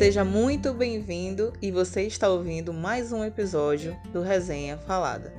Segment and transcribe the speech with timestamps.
[0.00, 5.30] Seja muito bem-vindo e você está ouvindo mais um episódio do Resenha Falada.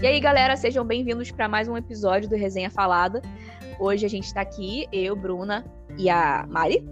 [0.00, 3.20] E aí, galera, sejam bem-vindos para mais um episódio do Resenha Falada.
[3.78, 5.62] Hoje a gente está aqui, eu, Bruna
[5.98, 6.82] e a Mari.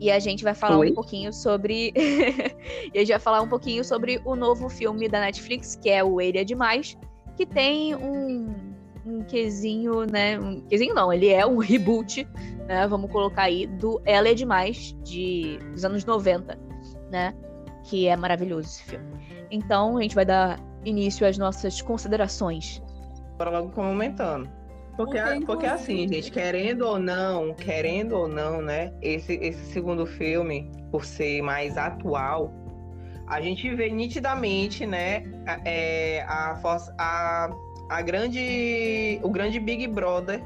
[0.00, 0.90] E a gente vai falar Oi.
[0.90, 1.92] um pouquinho sobre.
[2.92, 6.02] e a gente vai falar um pouquinho sobre o novo filme da Netflix, que é
[6.02, 6.98] o Ele é Demais,
[7.36, 8.65] que tem um,
[9.06, 10.38] um quesinho, né?
[10.38, 12.26] Um quesinho não, ele é um reboot,
[12.66, 12.86] né?
[12.88, 16.58] Vamos colocar aí, do Ela é Demais, de, dos anos 90,
[17.10, 17.34] né?
[17.84, 19.06] Que é maravilhoso esse filme.
[19.50, 22.82] Então, a gente vai dar início às nossas considerações.
[23.38, 24.50] Bora logo comentando.
[24.96, 28.92] Porque, porque, porque assim, gente, querendo ou não, querendo ou não, né?
[29.02, 32.50] Esse, esse segundo filme, por ser mais atual,
[33.26, 35.22] a gente vê nitidamente, né?
[35.66, 36.58] É, a,
[36.98, 37.50] a,
[37.88, 40.42] a grande, o grande Big Brother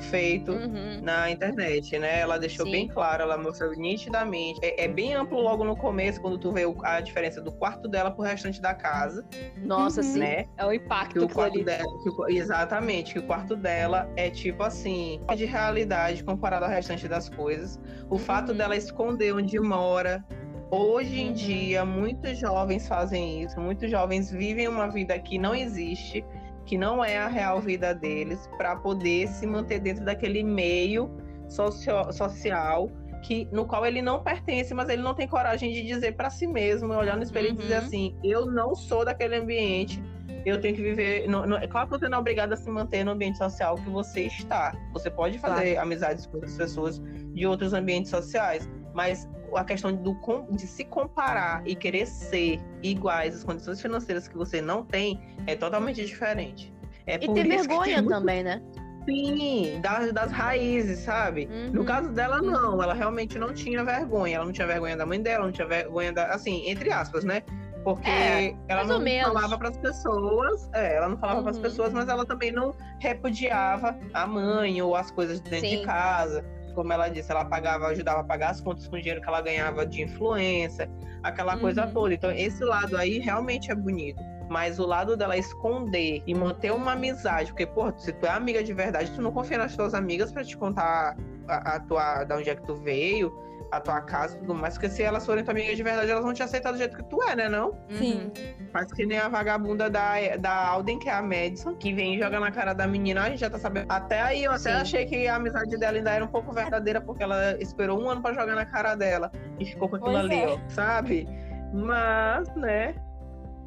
[0.00, 1.00] feito uhum.
[1.02, 2.20] na internet, né?
[2.20, 2.72] Ela deixou Sim.
[2.72, 4.58] bem claro, ela mostrou nitidamente.
[4.62, 8.10] É, é, bem amplo logo no começo, quando tu vê a diferença do quarto dela
[8.10, 9.24] pro restante da casa.
[9.58, 10.18] Nossa, uhum.
[10.18, 10.46] né?
[10.56, 14.62] É o impacto que o quarto dela, que, Exatamente, que o quarto dela é tipo
[14.62, 17.78] assim, de realidade comparado ao restante das coisas.
[18.08, 18.18] O uhum.
[18.18, 20.24] fato dela esconder onde mora,
[20.72, 21.32] Hoje em uhum.
[21.32, 26.24] dia, muitos jovens fazem isso, muitos jovens vivem uma vida que não existe
[26.66, 31.10] que não é a real vida deles, para poder se manter dentro daquele meio
[31.48, 32.88] socio social
[33.22, 36.46] que no qual ele não pertence, mas ele não tem coragem de dizer para si
[36.46, 37.54] mesmo, olhar no espelho uhum.
[37.54, 37.84] e dizer uhum.
[37.84, 40.02] assim: eu não sou daquele ambiente,
[40.44, 41.28] eu tenho que viver.
[41.28, 43.76] No, no, é claro que você não é obrigado a se manter no ambiente social
[43.76, 44.74] que você está.
[44.92, 45.86] Você pode fazer claro.
[45.86, 47.00] amizades com outras pessoas
[47.34, 50.16] de outros ambientes sociais, mas a questão do,
[50.50, 55.56] de se comparar e querer ser iguais às condições financeiras que você não tem é
[55.56, 56.72] totalmente diferente.
[57.06, 58.10] É e ter vergonha muito...
[58.10, 58.62] também, né?
[59.04, 61.48] Sim, das, das raízes, sabe?
[61.50, 61.72] Uhum.
[61.72, 62.82] No caso dela, não.
[62.82, 64.36] Ela realmente não tinha vergonha.
[64.36, 66.26] Ela não tinha vergonha da mãe dela, não tinha vergonha da.
[66.26, 67.42] Assim, entre aspas, né?
[67.82, 71.44] Porque é, ela não falava para as pessoas, é, ela não falava uhum.
[71.44, 75.78] para as pessoas, mas ela também não repudiava a mãe ou as coisas dentro Sim.
[75.78, 76.44] de casa
[76.80, 79.42] como ela disse, ela pagava, ajudava a pagar as contas com o dinheiro que ela
[79.42, 80.90] ganhava de influência,
[81.22, 81.60] aquela uhum.
[81.60, 82.14] coisa toda.
[82.14, 84.18] Então, esse lado aí realmente é bonito.
[84.48, 88.64] Mas o lado dela esconder e manter uma amizade, porque, pô, se tu é amiga
[88.64, 92.38] de verdade, tu não confia nas tuas amigas para te contar a, a tua, da
[92.38, 93.30] onde é que tu veio,
[93.70, 96.24] a tua casa e tudo mais, porque se elas forem tua amiga de verdade, elas
[96.24, 97.76] vão te aceitar do jeito que tu é, né, não?
[97.90, 98.32] Sim.
[98.72, 102.18] Faz que nem a vagabunda da, da Alden, que é a Madison, que vem e
[102.18, 103.86] joga na cara da menina, a gente já tá sabendo.
[103.88, 104.80] Até aí eu até Sim.
[104.80, 108.22] achei que a amizade dela ainda era um pouco verdadeira, porque ela esperou um ano
[108.22, 110.46] pra jogar na cara dela e ficou com aquilo pois ali, é.
[110.48, 111.28] ó, sabe?
[111.72, 112.94] Mas, né,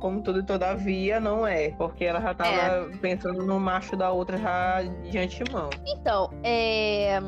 [0.04, 2.98] como tudo e todavia não é, porque ela já tava é.
[2.98, 5.70] pensando no macho da outra já de antemão.
[5.88, 7.22] Então, é...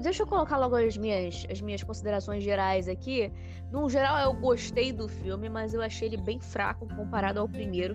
[0.00, 3.30] deixa eu colocar logo as minhas, as minhas considerações gerais aqui.
[3.70, 7.94] No geral, eu gostei do filme, mas eu achei ele bem fraco comparado ao primeiro.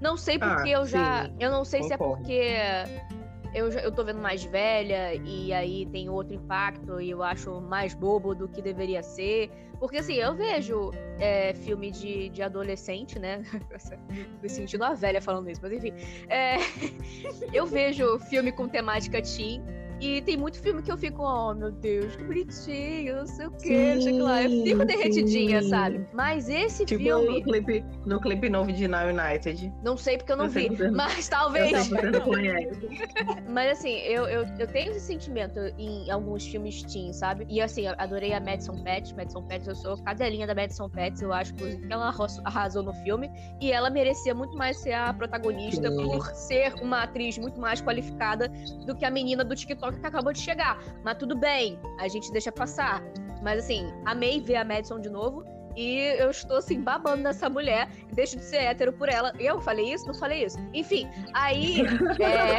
[0.00, 1.26] Não sei porque ah, eu já.
[1.26, 1.36] Sim.
[1.38, 2.24] Eu não sei Concordo.
[2.26, 3.08] se é porque
[3.54, 7.94] eu, eu tô vendo mais velha e aí tem outro impacto e eu acho mais
[7.94, 9.50] bobo do que deveria ser.
[9.78, 13.42] Porque assim, eu vejo é, filme de, de adolescente, né?
[14.42, 15.92] Me sentindo a velha falando isso, mas enfim.
[16.28, 16.56] É,
[17.54, 19.62] eu vejo filme com temática teen
[20.00, 23.50] e tem muito filme que eu fico, oh meu Deus, que bonitinho, não sei o
[23.50, 24.42] que, sei lá.
[24.42, 25.68] Eu fico derretidinha, sim.
[25.68, 26.06] sabe?
[26.12, 27.38] Mas esse tipo filme.
[27.38, 29.72] No clipe, no clipe novo de Now United.
[29.82, 31.90] Não sei porque eu não vi, mas talvez.
[33.50, 37.46] mas assim, eu, eu, eu tenho esse sentimento em alguns filmes teen, sabe?
[37.48, 39.12] E assim, eu adorei a Madison Pets.
[39.12, 41.22] Madison Pets, eu sou cadelinha da Madison Pets.
[41.22, 42.14] Eu acho, que ela
[42.44, 43.30] arrasou no filme.
[43.60, 45.96] E ela merecia muito mais ser a protagonista sim.
[45.96, 48.48] por ser uma atriz muito mais qualificada
[48.86, 50.78] do que a menina do TikTok que acabou de chegar.
[51.04, 53.02] Mas tudo bem, a gente deixa passar.
[53.42, 55.44] Mas assim, amei ver a Madison de novo.
[55.76, 57.88] E eu estou assim, babando nessa mulher.
[58.12, 59.32] Deixo de ser hétero por ela.
[59.38, 60.06] Eu falei isso?
[60.06, 60.58] Não falei isso?
[60.74, 61.82] Enfim, aí.
[62.20, 62.58] é...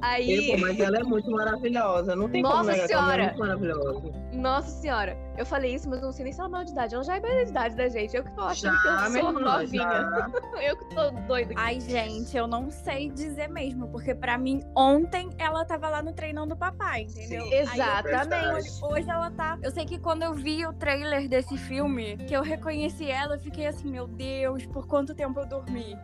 [0.00, 0.56] Aí.
[0.60, 2.14] mas ela é muito maravilhosa.
[2.14, 3.12] Não tem Nossa como negar senhora.
[3.12, 4.12] ela é muito maravilhosa.
[4.32, 5.24] Nossa senhora.
[5.36, 6.94] Eu falei isso, mas não sei nem se ela é maior de idade.
[6.94, 8.16] Ela já é maior de idade da gente.
[8.16, 9.82] Eu que tô achando já, que eu sou novinha.
[9.82, 10.30] Já.
[10.62, 11.54] eu que tô doida.
[11.56, 13.88] Ai, gente, eu não sei dizer mesmo.
[13.88, 17.42] Porque pra mim, ontem ela tava lá no treinão do papai, entendeu?
[17.46, 18.54] Sim, Exatamente.
[18.54, 19.58] Hoje, hoje ela tá.
[19.62, 23.40] Eu sei que quando eu vi o trailer desse filme, que eu reconheci ela, eu
[23.40, 25.96] fiquei assim, meu Deus, por quanto tempo eu dormi?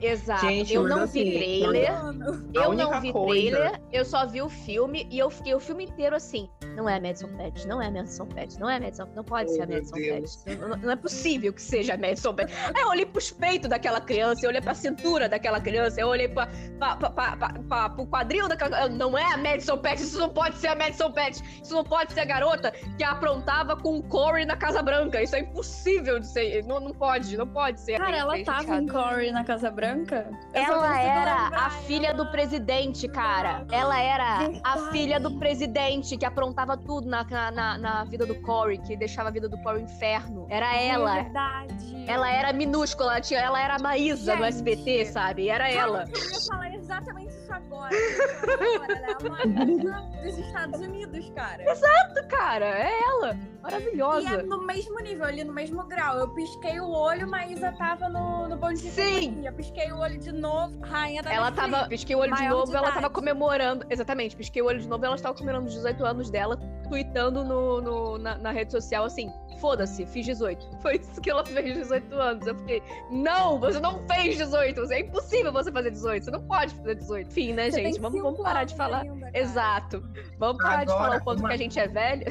[0.00, 0.46] Exato.
[0.46, 1.90] Gente, eu não assim, vi trailer.
[2.54, 3.56] Eu não não vi coisa...
[3.56, 6.48] trailer, eu só vi o filme e eu fiquei o filme inteiro assim.
[6.76, 9.24] Não é a Madison Pet, não é a Madison Pet, não é a Madison Não
[9.24, 9.94] pode Oh, ser a Madison.
[9.96, 10.56] Pet.
[10.58, 12.52] Não, não é possível que seja a Madison Pet.
[12.74, 16.28] Aí eu olhei pros peitos daquela criança, eu olhei pra cintura daquela criança, eu olhei
[16.28, 16.48] pra,
[16.78, 18.88] pra, pra, pra, pra, pra- pro quadril daquela.
[18.88, 21.42] Não é a Madison Pet, isso não pode ser a Madison Pet.
[21.62, 25.20] Isso não pode ser a garota que aprontava com o Corey na Casa Branca.
[25.22, 26.64] Isso é impossível de ser.
[26.64, 27.98] Não, não pode, não pode ser.
[27.98, 30.28] Cara, ela tava em Corey na Casa Branca?
[30.54, 32.30] Eu Ela era lembrar a filha do ela-
[32.78, 33.66] presidente, cara.
[33.70, 38.78] Ela era a filha do presidente que aprontava tudo na, na, na vida do Corey,
[38.78, 40.46] que deixava a vida do Corey um inferno.
[40.48, 41.18] Era ela.
[41.18, 42.04] É verdade.
[42.06, 44.48] Ela era minúscula, ela, tinha, ela era a Maísa do Gente.
[44.48, 45.48] SBT, sabe?
[45.48, 46.04] Era ela.
[46.14, 47.94] Eu ia falar exatamente isso agora.
[47.94, 51.64] Eu agora, Ela é uma menina dos Estados Unidos, cara.
[52.28, 53.34] Cara, é ela.
[53.34, 54.28] E Maravilhosa.
[54.28, 56.16] é no mesmo nível, ali no mesmo grau.
[56.18, 59.28] Eu pisquei o olho, Maísa tava no, no bonde de Sim.
[59.30, 59.52] companhia.
[59.52, 61.72] Pisquei o olho de novo, rainha da Ela Netflix.
[61.72, 61.88] tava.
[61.88, 63.02] Pisquei o olho de Maior novo, de ela idade.
[63.02, 63.86] tava comemorando.
[63.90, 66.56] Exatamente, pisquei o olho de novo ela estava comemorando os 18 anos dela,
[66.88, 69.30] tweetando no, no- na, na rede social assim:
[69.60, 70.68] foda-se, fiz 18.
[70.80, 72.46] Foi isso que ela fez 18 anos.
[72.46, 74.80] Eu fiquei, não, você não fez 18.
[74.80, 76.24] você- É impossível você fazer 18.
[76.24, 77.32] Você não pode fazer 18.
[77.38, 78.00] Enfim, né, Você gente?
[78.00, 79.02] Vamos, vamos parar de falar.
[79.02, 79.30] ainda.
[79.32, 80.02] Exato.
[80.38, 82.26] Vamos parar de Agora, falar o quanto uma- que a gente é velha.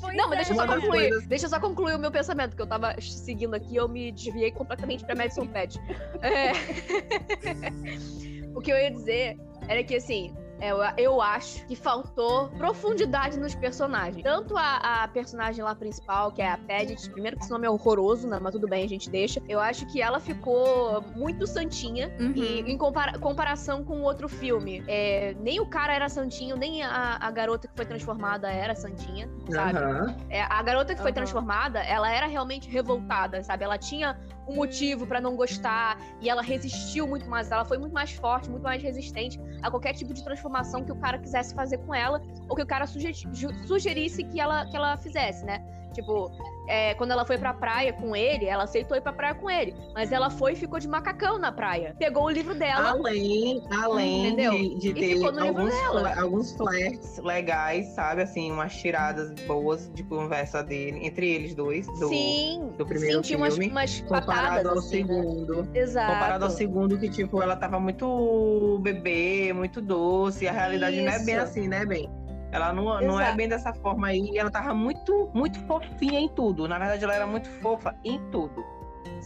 [0.00, 1.08] Pois Não, mas é, deixa eu só concluir.
[1.10, 4.10] coisas- Deixa eu só concluir o meu pensamento, que eu tava seguindo aqui eu me
[4.10, 5.78] desviei completamente pra Madison Pet.
[6.20, 6.50] É...
[8.54, 9.36] o que eu ia dizer
[9.68, 14.22] era que, assim, eu, eu acho que faltou profundidade nos personagens.
[14.22, 17.70] Tanto a, a personagem lá principal, que é a Padgett, primeiro que esse nome é
[17.70, 18.38] horroroso, né?
[18.40, 19.42] Mas tudo bem, a gente deixa.
[19.48, 22.14] Eu acho que ela ficou muito santinha.
[22.20, 22.32] Uhum.
[22.36, 26.82] E em compara- comparação com o outro filme, é, nem o cara era santinho, nem
[26.82, 29.78] a, a garota que foi transformada era santinha, sabe?
[29.78, 30.16] Aham.
[30.30, 33.64] É, a garota que foi transformada, ela era realmente revoltada, sabe?
[33.64, 37.50] Ela tinha um motivo pra não gostar e ela resistiu muito mais.
[37.50, 40.96] Ela foi muito mais forte, muito mais resistente a qualquer tipo de transformação que o
[40.96, 45.44] cara quisesse fazer com ela ou que o cara sugerisse que ela, que ela fizesse,
[45.44, 45.64] né?
[45.92, 46.30] Tipo,
[46.66, 49.74] é, quando ela foi pra praia com ele, ela aceitou ir pra praia com ele.
[49.94, 51.94] Mas ela foi e ficou de macacão na praia.
[51.98, 52.90] Pegou o livro dela.
[52.90, 54.52] Além, além Entendeu?
[54.52, 55.74] de, de ter alguns,
[56.16, 58.22] alguns flertes legais, sabe?
[58.22, 61.86] Assim, umas tiradas boas de conversa dele, entre eles dois.
[61.86, 64.66] Do, sim, do primeiro sim, tinha umas, filme, umas Comparado patadas.
[64.66, 65.14] ao assim, né?
[65.14, 65.68] segundo.
[65.74, 66.12] Exato.
[66.12, 70.44] Comparado ao segundo, que, tipo, ela tava muito bebê, muito doce.
[70.44, 71.44] E a realidade não é bem Isso.
[71.44, 72.08] assim, né, bem?
[72.52, 74.36] Ela não, não é bem dessa forma aí.
[74.36, 76.68] Ela tava muito, muito fofinha em tudo.
[76.68, 78.62] Na verdade, ela era muito fofa em tudo.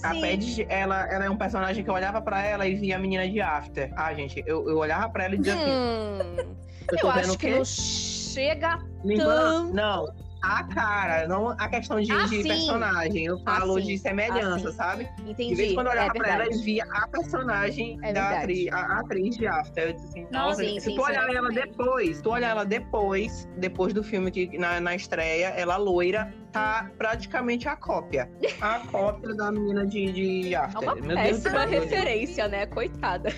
[0.03, 0.21] A Sim.
[0.21, 3.29] Paige, ela, ela é um personagem que eu olhava pra ela e via a menina
[3.29, 3.93] de After.
[3.97, 6.55] Ah, gente, eu, eu olhava pra ela e dizia assim, Hum,
[6.93, 8.79] eu eu vendo acho que não chega.
[9.17, 10.07] Tão- Não,
[10.47, 13.25] a cara, não a questão de, Ah, de personagem.
[13.27, 13.87] Eu Ah, falo sim.
[13.87, 15.09] de semelhança, Ah, sabe?
[15.21, 15.49] Entendi.
[15.51, 16.61] De vez em quando eu olhava é pra ela verdade.
[16.61, 19.85] e via a personagem É da atriz, a, a atriz de After.
[19.89, 21.11] Eu disse assim, Nossa, nossa, sim, se sim, tu sim.
[21.11, 21.65] olhar ela Também.
[21.67, 26.91] depois, tu olhar ela depois, depois do filme que na, na estreia, ela loira, tá
[26.97, 28.31] praticamente a cópia.
[28.61, 30.83] A cópia da menina de, de É After.
[30.83, 32.67] uma Meu Deus do péssima referência, né?
[32.67, 33.31] Coitada.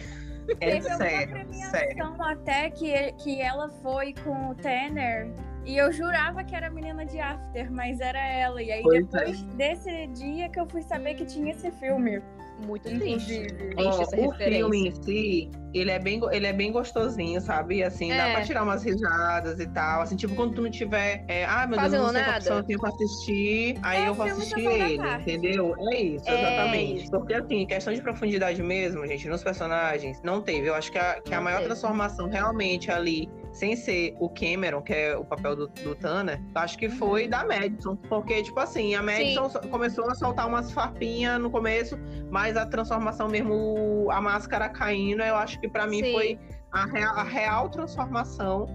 [0.49, 2.23] É Teve alguma sério, premiação sério.
[2.23, 5.31] até que, que ela foi com o Tanner.
[5.69, 8.63] E eu jurava que era a menina de After, mas era ela.
[8.63, 9.19] E aí Pois é.
[9.19, 12.23] depois desse dia que eu fui saber que tinha esse filme.
[12.67, 13.47] Muito triste.
[13.77, 14.49] Essa o referência.
[14.49, 17.85] filme em si, ele é bem, ele é bem gostosinho, sabe?
[17.85, 18.33] Assim, dá É.
[18.33, 20.01] pra tirar umas risadas e tal.
[20.01, 21.23] Assim, tipo, quando tu não tiver.
[21.29, 22.37] É, ah, meu Deus, Fazendo eu não sei nada.
[22.39, 23.79] opção eu tenho pra assistir.
[23.83, 25.75] Aí É, eu vou assistir ele, entendeu?
[25.93, 27.03] É isso, É exatamente.
[27.03, 27.11] isso.
[27.13, 30.67] Porque, assim, questão de profundidade mesmo, gente, nos personagens, não teve.
[30.69, 31.69] Eu acho que a, que a maior teve.
[31.69, 33.29] transformação realmente ali.
[33.53, 37.45] Sem ser o Cameron, que é o papel do, do Tanner, acho que foi da
[37.45, 37.97] Madison.
[37.97, 41.99] Porque, tipo assim, a Madison so- começou a soltar umas farpinhas no começo,
[42.31, 46.13] mas a transformação mesmo, a máscara caindo, eu acho que pra mim Sim.
[46.13, 46.39] foi
[46.71, 48.67] a real, a real transformação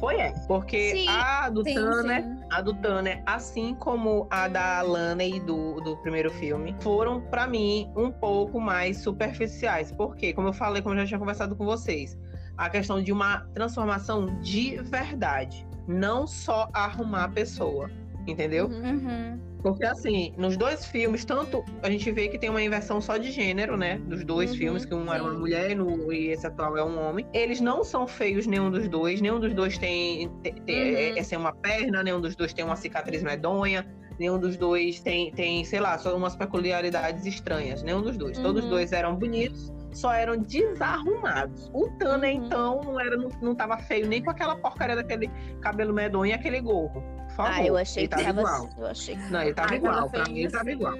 [0.00, 0.44] foi essa.
[0.48, 1.08] Porque Sim.
[1.08, 2.40] a do Sim, Tanner, sim.
[2.50, 7.92] a do Tanner, assim como a da Laney do, do primeiro filme, foram pra mim
[7.96, 9.92] um pouco mais superficiais.
[9.92, 12.18] Porque, como eu falei, como eu já tinha conversado com vocês,
[12.56, 17.90] a questão de uma transformação de verdade, não só arrumar a pessoa,
[18.26, 18.66] entendeu?
[18.66, 18.82] Uhum.
[18.92, 19.40] Uhum.
[19.62, 23.30] Porque assim, nos dois filmes, tanto a gente vê que tem uma inversão só de
[23.30, 23.96] gênero, né?
[24.08, 26.84] Dos dois Uhum, filmes, que um era uma mulher e no- e esse atual é
[26.84, 27.24] um homem.
[27.32, 29.20] Eles não são feios, nenhum dos dois.
[29.20, 30.68] Nenhum dos dois tem, tem, Uhum.
[30.68, 33.86] é, é uma perna, nenhum dos dois tem uma cicatriz medonha.
[34.18, 37.84] Nenhum dos dois tem, tem, sei lá, só umas peculiaridades estranhas.
[37.84, 38.38] Nenhum dos dois.
[38.38, 38.70] Todos os Uhum.
[38.70, 41.70] dois eram bonitos, só eram desarrumados.
[41.72, 42.44] O Tanner, Uhum.
[42.46, 45.28] então, não, era, não, não tava feio nem com aquela porcaria daquele
[45.60, 47.02] cabelo medonho e aquele gorro.
[47.28, 47.52] Por favor.
[47.54, 48.40] Ah, eu achei ele que tava tava.
[48.40, 48.70] igual.
[48.78, 49.30] Eu achei que.
[49.30, 49.94] Não, ele tava igual.
[49.94, 50.94] tava Pra mim, ele tava feio, igual.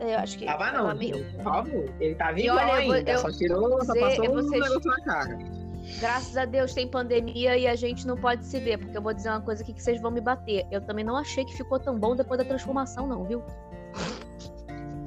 [0.00, 0.44] Eu acho que.
[0.46, 1.24] Tava não, meio.
[1.34, 1.84] por favor.
[2.00, 3.10] Ele tava E igual olha, eu ainda.
[3.12, 5.38] eu- só tirou, só passou eu um ser- negócio na cara.
[6.00, 9.12] Graças a Deus tem pandemia e a gente não pode se ver, porque eu vou
[9.12, 10.64] dizer uma coisa aqui que vocês vão me bater.
[10.70, 13.42] Eu também não achei que ficou tão bom depois da transformação, não, viu?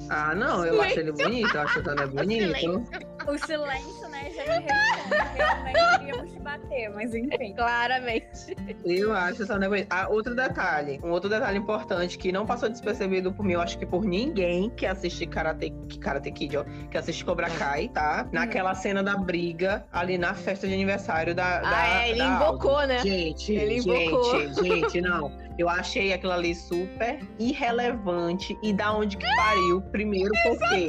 [0.10, 2.84] Ah, não, eu acho ele bonito, eu acho que ele é bonito.
[3.27, 5.34] O silêncio, né, já me responde.
[5.36, 7.53] Realmente iríamos te bater, mas enfim.
[7.55, 8.55] Claramente.
[8.86, 9.88] Eu acho essa bonito.
[9.89, 13.77] Ah, outro detalhe, um outro detalhe importante que não passou despercebido por mim, eu acho
[13.77, 18.27] que por ninguém que assiste Karate, Karate Kid, ó, que assiste Cobra Kai, tá?
[18.32, 21.62] Naquela cena da briga ali na festa de aniversário da.
[21.62, 22.88] da ah, é, ele da invocou, Aldo.
[22.88, 23.00] né?
[23.00, 24.53] Gente, Ele gente, invocou.
[24.63, 25.32] gente, não.
[25.58, 29.82] Eu achei aquilo ali super irrelevante e da onde que pariu.
[29.82, 30.88] Primeiro porque.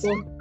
[0.00, 0.32] Por-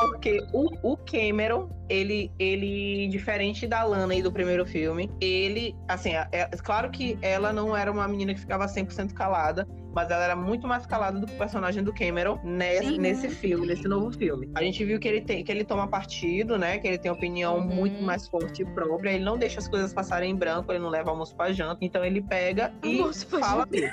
[0.00, 6.14] porque o, o Cameron, ele, ele, diferente da Lana aí do primeiro filme, ele, assim,
[6.14, 10.24] é, é claro que ela não era uma menina que ficava 100% calada, mas ela
[10.24, 12.98] era muito mais calada do que o personagem do Cameron nesse, Sim.
[12.98, 14.50] nesse filme, nesse novo filme.
[14.54, 16.78] A gente viu que ele tem, que ele toma partido, né?
[16.78, 17.66] Que ele tem opinião Uhum.
[17.66, 19.10] muito mais forte e própria.
[19.10, 21.78] Ele não deixa as coisas passarem em branco, ele não leva almoço pra janta.
[21.82, 23.92] Então ele pega e Almoço pra fala dele.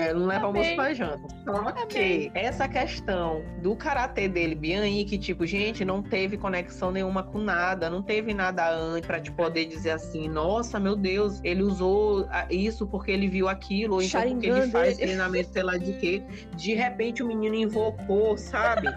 [0.00, 0.76] É, não leva almoço Amei.
[0.76, 1.22] pra janta.
[1.44, 7.22] Só que essa questão do karatê dele, Bian, que tipo, gente, não teve conexão nenhuma
[7.22, 11.62] com nada, não teve nada antes pra te poder dizer assim, nossa, meu Deus, ele
[11.62, 14.97] usou isso porque ele viu aquilo, ou então porque ele faz.
[14.98, 16.22] Treinamento, sei lá de quê.
[16.56, 18.88] De repente o menino invocou, sabe?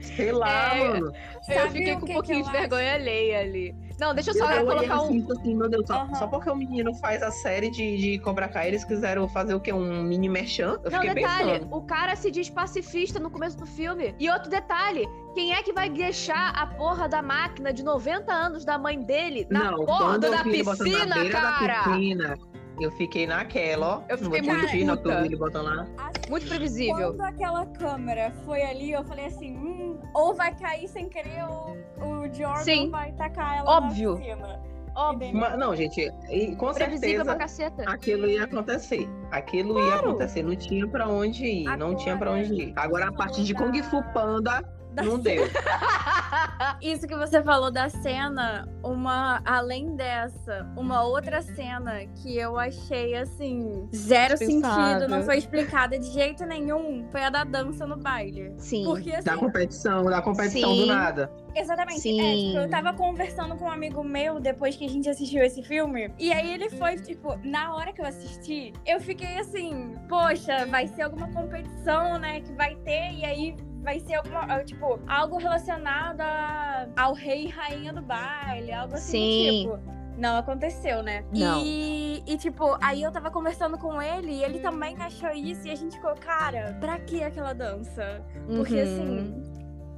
[0.00, 1.12] Sei lá, É, mano.
[1.48, 3.74] eu fiquei com um pouquinho de vergonha alheia ali.
[4.00, 5.04] Não, deixa eu só eu colocar um.
[5.04, 6.14] assim, assim, meu Deus, só, Aham.
[6.16, 9.60] só porque o menino faz a série de, de Cobra Kai, eles quiseram fazer o
[9.60, 9.72] quê?
[9.72, 10.80] Um mini merchan?
[10.82, 11.76] Eu Não, fiquei detalhe, pensando.
[11.76, 14.12] o cara se diz pacifista no começo do filme.
[14.18, 18.64] E outro detalhe, quem é que vai deixar a porra da máquina de 90 anos
[18.64, 19.84] da mãe dele na Não,
[20.18, 21.74] da na piscina, cara?
[21.74, 22.38] da piscina,
[22.84, 24.02] eu fiquei naquela, ó.
[24.08, 25.36] Eu não fiquei vou te muito puta.
[25.38, 25.82] botando lá.
[25.98, 27.14] Assim, Muito previsível.
[27.14, 31.76] Quando aquela câmera foi ali, eu falei assim, hum, ou vai cair sem querer, ou
[32.06, 32.90] o Jordan Sim.
[32.90, 34.18] vai tacar ela Óbvio.
[34.38, 34.72] na.
[34.94, 35.30] Óbvio.
[35.34, 37.82] Mas, não, gente, e com Previsível certeza caceta.
[37.90, 39.08] aquilo ia acontecer.
[39.30, 40.08] Aquilo ia Claro.
[40.10, 40.42] acontecer.
[40.42, 41.76] Não tinha pra onde ir.
[41.78, 42.72] não tinha pra Agora, onde ir.
[42.76, 44.62] Agora a parte de Kung Fu Panda
[44.92, 45.44] Da não deu.
[46.80, 53.14] Isso que você falou da cena, uma além dessa, uma outra cena que eu achei
[53.14, 58.52] assim, zero sentido, não foi explicada de jeito nenhum, foi a da dança no baile.
[58.58, 58.84] Sim.
[58.84, 60.80] Porque assim, Da competição, da competição Sim.
[60.80, 61.32] do nada.
[61.54, 62.00] Exatamente.
[62.00, 62.20] Sim.
[62.20, 65.62] É, tipo, eu tava conversando com um amigo meu depois que a gente assistiu esse
[65.62, 66.12] filme.
[66.18, 70.88] E aí ele foi, tipo, na hora que eu assisti, eu fiquei assim, poxa, vai
[70.88, 72.40] ser alguma competição, né?
[72.40, 77.46] Que vai ter, e aí vai ser alguma, ah, tipo, algo relacionado a- ao rei
[77.46, 79.46] e rainha do baile, algo assim Sim.
[79.68, 79.92] do tipo.
[80.18, 81.24] Não aconteceu, né?
[81.34, 81.62] Não.
[81.64, 85.66] E, e, tipo, aí eu tava conversando com ele e ele também achou isso.
[85.66, 88.22] E a gente ficou, cara, pra que aquela dança?
[88.54, 88.82] Porque Uhum.
[88.82, 89.42] assim,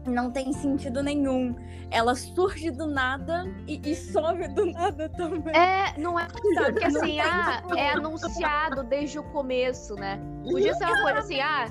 [0.06, 1.54] não tem sentido nenhum.
[1.90, 5.52] Ela surge do nada e, e some do nada também.
[5.54, 6.28] É, não é.
[6.54, 6.72] sabe?
[6.72, 10.20] Porque assim, ah, é anunciado desde o começo, né?
[10.44, 11.66] Podia ser uma coisa assim, ah,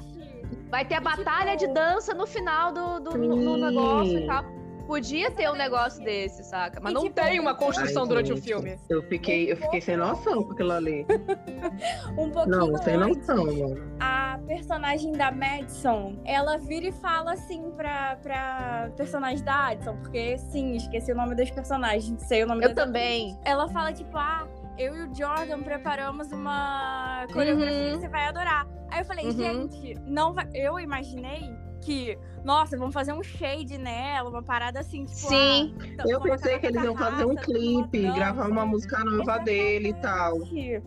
[0.69, 3.65] vai ter a batalha de dança no final do, do no, no Sim.
[3.65, 4.43] negócio e tal.
[4.85, 6.81] Podia ter um negócio desse, saca?
[6.81, 8.77] Mas E, não tem uma construção Ai, durante o gente, filme.
[8.89, 11.05] Eu fiquei, eu fiquei sem noção com aquilo ali.
[12.17, 13.95] Um pouquinho Não, sem noção, mano.
[14.01, 20.37] a personagem da Madison, ela vira e fala assim pra, pra personagem da Addison, porque
[20.37, 23.39] sim, esqueci o nome dos personagens, sei o nome Eu também.
[23.45, 24.45] Ela fala, tipo, ah,
[24.77, 27.91] eu e o Jordan preparamos uma coreografia Uhum.
[27.93, 28.67] que você vai adorar.
[28.91, 29.31] Aí eu falei, Uhum.
[29.31, 30.47] gente, não vai.
[30.53, 31.51] Eu imaginei
[31.81, 35.17] que, nossa, vamos fazer um shade nela, uma parada assim, tipo.
[35.19, 35.75] Sim.
[35.99, 39.89] ah, Eu pensei que eles iam fazer um clipe, uma gravar uma música nova dele
[39.89, 40.39] e tal.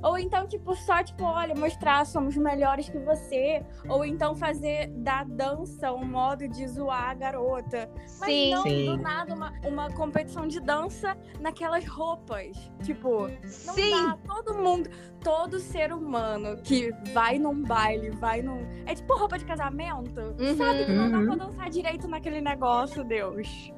[0.02, 3.64] Ou então, tipo, só, tipo, olha, mostrar somos melhores que você.
[3.88, 7.88] Ou então fazer da dança um modo de zoar a garota.
[8.20, 8.50] Mas Sim.
[8.54, 8.86] não, Sim.
[8.86, 12.56] do nada, uma, uma competição de dança naquelas roupas.
[12.82, 13.28] Tipo,
[13.64, 13.90] não Sim.
[13.90, 14.18] dá.
[14.26, 14.90] Todo mundo,
[15.22, 18.66] todo ser humano que vai num baile, vai num.
[18.86, 20.20] É tipo roupa de casamento.
[20.38, 20.56] Uhum.
[20.56, 21.26] Sabe que não dá Uhum.
[21.36, 23.72] pra dançar direito naquele negócio, Deus.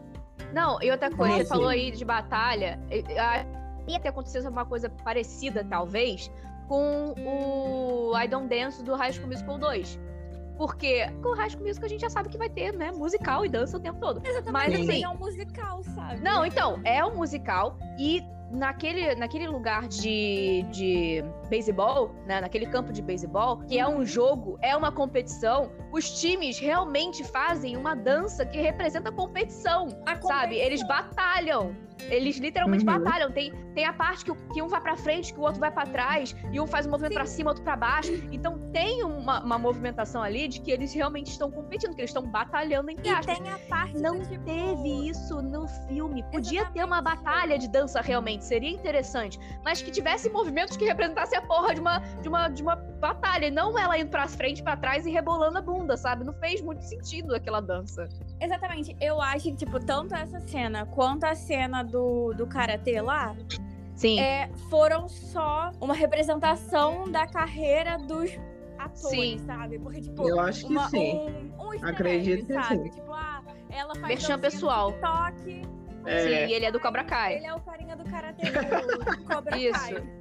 [0.53, 2.81] Não, e outra coisa, você falou aí de batalha.
[2.91, 3.45] e- e- a-
[3.87, 6.31] Ia ter acontecido uma coisa parecida, talvez,
[6.69, 9.99] com o I Don't Dance do High School Musical 2.
[10.59, 12.91] Porque com o High School Musical a gente já sabe que vai ter, né?
[12.93, 14.21] Musical e dança o tempo todo.
[14.53, 14.83] Mas Sim.
[14.83, 15.05] assim.
[15.05, 16.21] é um musical, sabe?
[16.21, 22.41] Não, então, é um musical e naquele, naquele lugar de, de beisebol, né?
[22.41, 27.77] Naquele campo de beisebol, que é um jogo, é uma competição, os times realmente fazem
[27.77, 30.57] uma dança que representa a competição, A sabe?
[30.57, 30.89] Eles competição.
[30.89, 31.88] batalham.
[32.11, 32.99] Eles literalmente Uhum.
[32.99, 33.31] batalham.
[33.33, 35.85] Tem, tem a parte que, que um vai pra frente, que o outro vai pra
[35.87, 38.13] trás, e um faz um movimento pra cima, outro pra baixo.
[38.33, 42.23] Então tem uma, uma movimentação ali de que eles realmente estão competindo, que eles estão
[42.23, 43.39] batalhando entre E aspas.
[43.39, 44.45] tem a parte Não tipo...
[44.45, 46.23] teve isso no filme.
[46.31, 47.25] Podia ter uma Exatamente.
[47.25, 49.39] batalha de dança realmente, seria interessante.
[49.65, 53.47] Mas que tivesse movimentos que representassem a porra de uma, de uma, de uma batalha.
[53.47, 56.25] E não ela indo pra frente, pra trás e rebolando a bunda, sabe?
[56.25, 58.09] Não fez muito sentido aquela dança.
[58.41, 58.97] Exatamente.
[59.01, 63.35] Eu acho que, tipo, tanto essa cena quanto a cena do, do Karatê lá
[63.95, 64.21] Sim.
[64.21, 68.31] é, foram só uma representação da carreira dos
[68.79, 69.39] atores, Sim.
[69.45, 69.79] sabe?
[69.79, 71.51] Porque, tipo, Eu acho que uma, sim.
[71.59, 72.83] um, um Acredito egg, que sabe?
[72.85, 72.91] sim.
[72.91, 74.93] Tipo, ah, ela faz Merchan pessoal.
[74.93, 75.63] TikTok,
[76.07, 76.21] É.
[76.23, 77.37] Sim, e ele é do Cobra Kai.
[77.37, 79.95] ele é o carinha do Karatê do Cobra Isso.
[79.95, 80.18] Kai.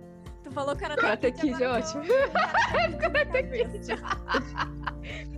[0.47, 2.03] Tu falou Karate, Karate Kid, agora ótimo.
[2.99, 3.87] Karate Kid.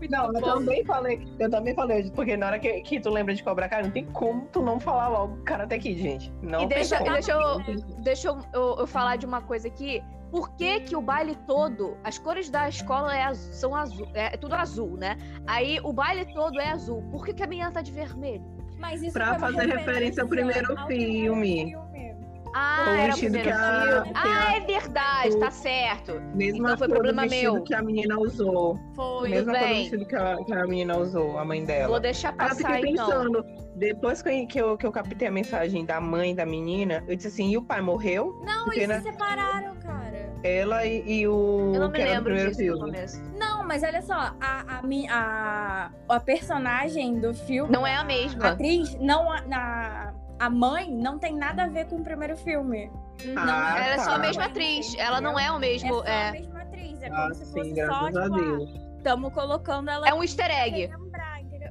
[0.10, 3.44] Não, eu também falei, eu também falei, porque na hora que, que tu lembra de
[3.44, 6.34] Cobra Kai, não tem como tu não falar logo Karate Kid, gente.
[6.42, 7.10] Não E tem deixa, como.
[7.10, 7.60] e deixa eu,
[8.01, 10.04] deixa eu, eu- eu falar de uma coisa aqui.
[10.32, 14.54] Por que, que o baile todo, as cores da escola é são azul, é, tudo
[14.54, 15.18] azul, né?
[15.48, 17.01] Aí o baile todo é azul.
[17.12, 18.44] Por que, que a menina tá de vermelho?
[18.78, 21.72] Mas isso Pra fazer referência ao primeiro ao filme.
[21.72, 22.09] filme.
[22.53, 26.20] Ah, Foi era o vestido que a- que Ah, a- é verdade, o- tá certo.
[26.36, 27.63] Mesma Então foi problema vestido meu.
[27.63, 28.79] que a menina usou.
[28.96, 29.29] Foi.
[29.29, 29.82] Mesma cor do bem.
[29.82, 31.88] vestido que a, que a menina usou, a mãe dela.
[31.89, 33.06] Vou deixar passar fiquei então.
[33.08, 37.03] pensando, depois que eu, que, eu, que eu captei a mensagem da mãe da menina,
[37.08, 38.39] eu disse assim, e o pai morreu?
[38.44, 38.98] Não, Porque, eles né?
[39.01, 40.29] se separaram, cara.
[40.44, 42.79] Ela e, e o Eu não me lembro primeiro disso no filme.
[42.94, 43.22] começo.
[43.38, 47.72] Não, mas olha só, a, a, a, a personagem do filme.
[47.72, 48.48] Não é a A mesma.
[48.50, 52.89] atriz, não a, na, a mãe, não tem nada a ver com o primeiro filme.
[53.25, 54.15] Não, Ah, ela é só tá.
[54.15, 54.96] a mesma atriz.
[54.98, 55.93] Ela não é o É mesmo.
[55.96, 57.01] só a É, mesma atriz.
[57.01, 58.69] É Ah, como se sim, fosse graças só, a tipo, Deus.
[58.98, 60.89] estamos colocando ela é um easter egg.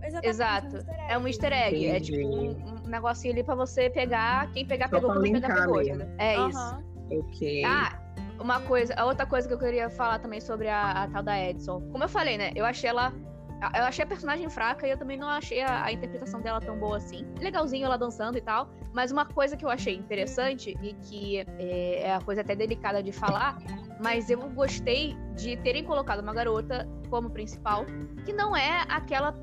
[0.01, 0.77] Exatamente, Exato.
[1.09, 1.87] É um easter egg.
[1.87, 2.13] É Entendi.
[2.13, 4.51] tipo um, um negocinho ali pra você pegar.
[4.53, 5.21] Quem pegar, Só pegou.
[5.23, 5.77] Quem pegar, pegou.
[5.79, 5.95] mesmo.
[5.97, 6.15] entendeu?
[6.19, 6.59] É isso.
[6.59, 6.85] Aham.
[7.11, 7.65] Ok.
[7.65, 7.99] Ah,
[8.39, 11.39] uma coisa, a outra coisa que eu queria falar também sobre a, a tal da
[11.43, 11.81] Edson.
[11.91, 12.53] Como eu falei, né?
[12.55, 13.13] Eu achei ela.
[13.75, 16.79] Eu achei a personagem fraca e eu também não achei a, a interpretação dela tão
[16.79, 17.27] boa assim.
[17.41, 18.71] Legalzinho ela dançando e tal.
[18.93, 23.03] Mas uma coisa que eu achei interessante e que é, é a coisa até delicada
[23.03, 23.59] de falar,
[24.01, 27.85] mas eu gostei de terem colocado uma garota como principal,
[28.25, 29.35] que não é aquela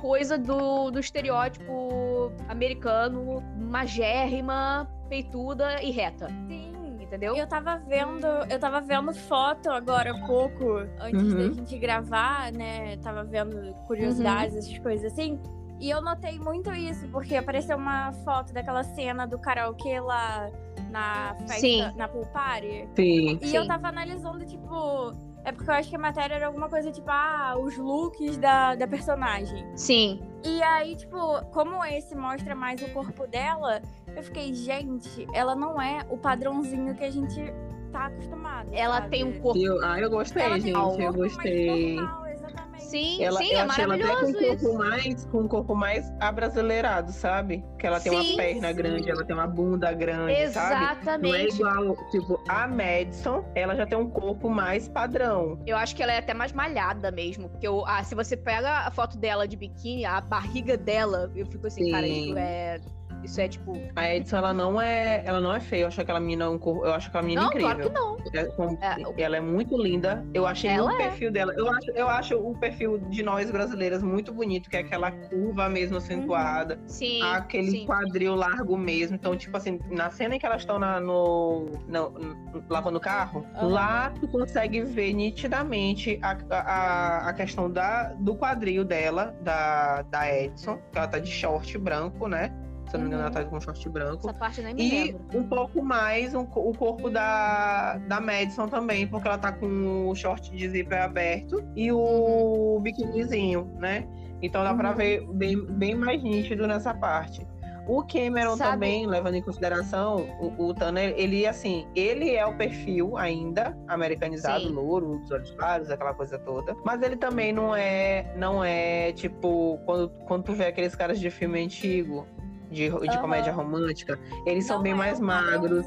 [0.00, 6.28] coisa do, do estereótipo americano, magérrima, peituda e reta.
[6.48, 6.69] Sim.
[7.10, 7.34] Entendeu?
[7.34, 11.54] Eu tava vendo, eu tava vendo foto agora há pouco, antes da Uhum.
[11.54, 12.96] gente gravar, né?
[12.98, 15.40] Tava vendo curiosidades, essas coisas assim.
[15.80, 20.48] E eu notei muito isso, porque apareceu uma foto daquela cena do karaokê lá
[20.88, 21.92] na festa, Sim.
[21.96, 22.88] na pool party.
[22.94, 23.38] Sim.
[23.42, 23.56] E Sim.
[23.56, 25.12] eu tava analisando, tipo.
[25.42, 28.74] É porque eu acho que a matéria era alguma coisa tipo, ah, os looks da,
[28.74, 29.66] da personagem.
[29.74, 30.20] Sim.
[30.44, 33.80] E aí, tipo, como esse mostra mais o corpo dela,
[34.16, 37.52] eu fiquei, gente, ela não é o padrãozinho que a gente
[37.90, 38.68] tá acostumado.
[38.72, 39.10] Ela sabe?
[39.10, 39.60] tem um corpo.
[39.60, 40.76] Eu, ah, eu gostei, Ela gente.
[40.76, 41.98] um eu gostei.
[41.98, 42.70] exatamente.
[42.84, 44.78] Sim, Ela, sim, eu é achei ela até com um maravilhoso corpo isso.
[44.78, 47.64] mais, com um corpo mais abrasileirado, sabe?
[47.78, 48.74] Que ela tem Sim, uma perna sim.
[48.74, 50.74] grande, ela tem uma bunda grande, sabe?
[50.74, 51.54] Não é Exatamente.
[51.56, 55.58] igual, tipo, a Madison, ela já tem um corpo mais padrão.
[55.66, 57.48] Eu acho que ela é até mais malhada mesmo.
[57.48, 61.46] Porque eu, ah, se você pega a foto dela de biquíni, a barriga dela, eu
[61.46, 62.80] fico assim, cara, isso é.
[63.22, 63.72] Isso é tipo.
[63.94, 65.82] A Edson, ela não é, ela não é feia.
[65.82, 67.70] Eu acho aquela menina um corpo, eu acho aquela menina Não, incrível.
[67.76, 68.10] claro que não.
[68.34, 70.24] É, É, o- Ela é muito linda.
[70.32, 70.96] Eu achei Ela o é.
[70.96, 71.52] perfil dela.
[71.56, 75.68] Eu acho, eu acho o perfil de nós brasileiras muito bonito, que é aquela curva
[75.68, 76.78] mesmo acentuada.
[76.86, 77.20] Sim.
[77.22, 77.86] aquele sim.
[77.86, 79.16] quadril largo mesmo.
[79.16, 83.44] Então, tipo assim, na cena em que elas estão no, no- no- lavando o carro,
[83.54, 83.68] Aham.
[83.68, 90.32] lá tu consegue ver nitidamente a, a, a questão da, do quadril dela, da, da
[90.34, 92.52] Edson, que ela tá de short branco, né?
[92.90, 93.28] Se não me engano, Uhum.
[93.28, 94.18] ela tá com um short branco.
[94.28, 95.38] Essa parte nem me E lembro.
[95.38, 100.14] um pouco mais um o corpo da, da Madison também, porque ela tá com o
[100.16, 104.08] short de zíper aberto e o biquinizinho, né?
[104.42, 104.96] Então dá pra Uhum.
[104.96, 107.46] ver bem, bem mais nítido nessa parte.
[107.86, 112.56] O Cameron Sabe- também, levando em consideração, o, o Tanner, ele assim, ele é o
[112.56, 114.72] perfil ainda americanizado, Sim.
[114.74, 116.76] louro, os olhos claros, aquela coisa toda.
[116.84, 121.30] Mas ele também não é, não é tipo, quando, quando tu vê aqueles caras de
[121.30, 122.26] filme antigo,
[122.70, 123.18] de, de Aham.
[123.20, 125.84] comédia romântica, eles são Não bem é mais magros,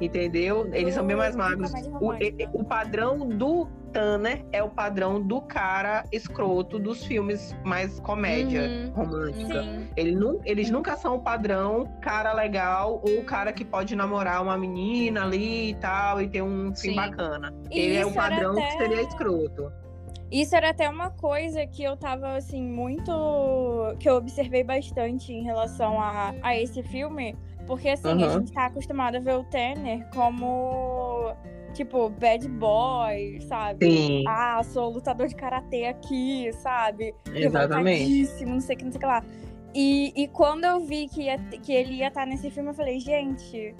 [0.00, 0.68] entendeu?
[0.72, 1.72] Eles são bem mais magros.
[2.00, 2.12] O,
[2.60, 8.92] o padrão do Tanner é o padrão do cara escroto dos filmes mais comédia Uhum.
[8.92, 9.64] romântica.
[9.96, 14.56] Ele nu- eles nunca são o padrão cara legal ou cara que pode namorar uma
[14.56, 16.94] menina ali e tal e ter um fim Sim.
[16.96, 17.52] bacana.
[17.70, 19.72] E Ele é o padrão que até- seria escroto.
[20.30, 23.10] Isso era até uma coisa que eu tava, assim, muito.
[23.98, 27.36] que eu observei bastante em relação a, a esse filme.
[27.66, 28.40] Porque, assim, a Aham.
[28.40, 31.32] gente tá acostumado a ver o Tanner como.
[31.74, 33.86] Tipo, bad boy, sabe?
[33.86, 37.14] Sim, Ah, sou lutador de karatê aqui, sabe?
[37.32, 38.44] exatamente.
[38.44, 39.24] Não sei o que, não sei o que lá.
[39.72, 42.98] E, e quando eu vi que, ia- que ele ia estar nesse filme, eu falei,
[42.98, 43.72] gente,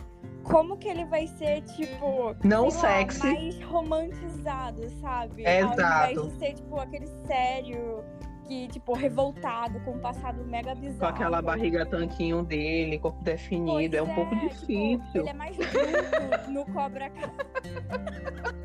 [0.44, 2.34] como que ele vai ser, tipo.
[2.44, 3.26] Não sei lá, sexy.
[3.26, 5.46] mais romantizado, sabe?
[5.46, 6.12] Ao Exato.
[6.12, 8.04] invés de ser, tipo, aquele sério,
[8.46, 10.98] que, tipo, revoltado, com um passado mega bizarro.
[10.98, 13.70] Com aquela barriga tanquinho dele, corpo definido.
[13.72, 17.30] Pois é um pouco tipo, difícil, ele é mais bruto no Cobra Kai.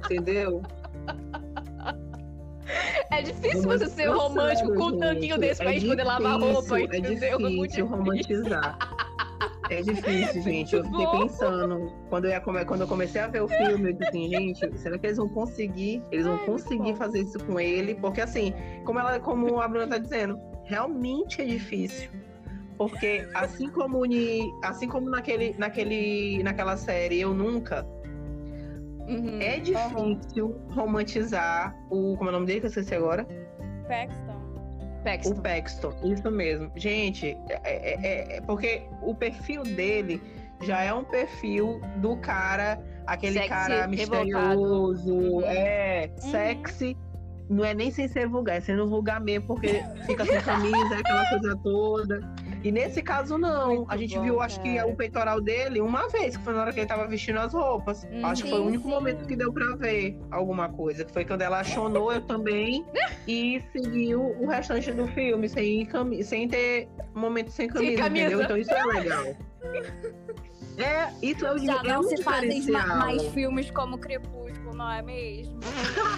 [0.05, 0.63] entendeu?
[3.11, 6.03] É difícil você ser romântico sério, com um tanquinho gente, desse pra é gente poder
[6.03, 7.39] lavar roupa, É entendeu?
[7.39, 8.77] Muito difícil romantizar.
[9.69, 10.75] É difícil, gente.
[10.75, 11.11] Eu fiquei bom.
[11.19, 14.29] pensando, quando eu, ia come- quando eu comecei a ver o filme, eu disse assim,
[14.29, 16.03] gente, será que eles vão conseguir?
[16.11, 17.95] Eles vão Ai, conseguir fazer isso com ele?
[17.95, 18.53] Porque assim,
[18.85, 22.09] como, ela, como a Bruna tá dizendo, realmente é difícil.
[22.77, 27.85] Porque assim como, uni- assim como naquele, naquele, naquela série Eu Nunca,
[29.07, 29.39] Uhum.
[29.39, 32.15] é difícil romantizar o.
[32.17, 33.23] Como é o nome dele que eu esqueci agora?
[33.87, 34.34] Paxton.
[35.05, 35.35] O Paxton.
[35.41, 36.71] Paxton, isso mesmo.
[36.75, 37.99] Gente, é, é-
[38.33, 40.19] é- é porque o perfil dele
[40.63, 44.25] já é um perfil do cara, aquele Sexy, cara revoltado.
[44.25, 45.41] misterioso, Uhum.
[45.45, 46.97] é sexy.
[47.49, 51.29] Não é nem sem ser vulgar, é sendo vulgar mesmo, porque fica sem camisa, aquela
[51.29, 52.35] coisa toda.
[52.63, 53.75] E nesse caso, não.
[53.75, 54.87] Muito a gente bom, viu, acho que cara.
[54.87, 58.03] o peitoral dele uma vez, que foi na hora que ele tava vestindo as roupas.
[58.11, 58.89] Hum, acho que foi o sim, único sim.
[58.89, 61.05] momento que deu pra ver alguma coisa.
[61.05, 62.83] Que foi quando ela achonou eu também
[63.27, 68.25] e seguiu o restante do filme sem, cami sem ter momento sem camisa, camisa.
[68.25, 68.41] entendeu?
[68.41, 69.25] Então isso é legal.
[70.77, 74.91] É, isso é o Já é não um se fazem mais filmes como Crepúsculo, não
[74.91, 75.59] é mesmo?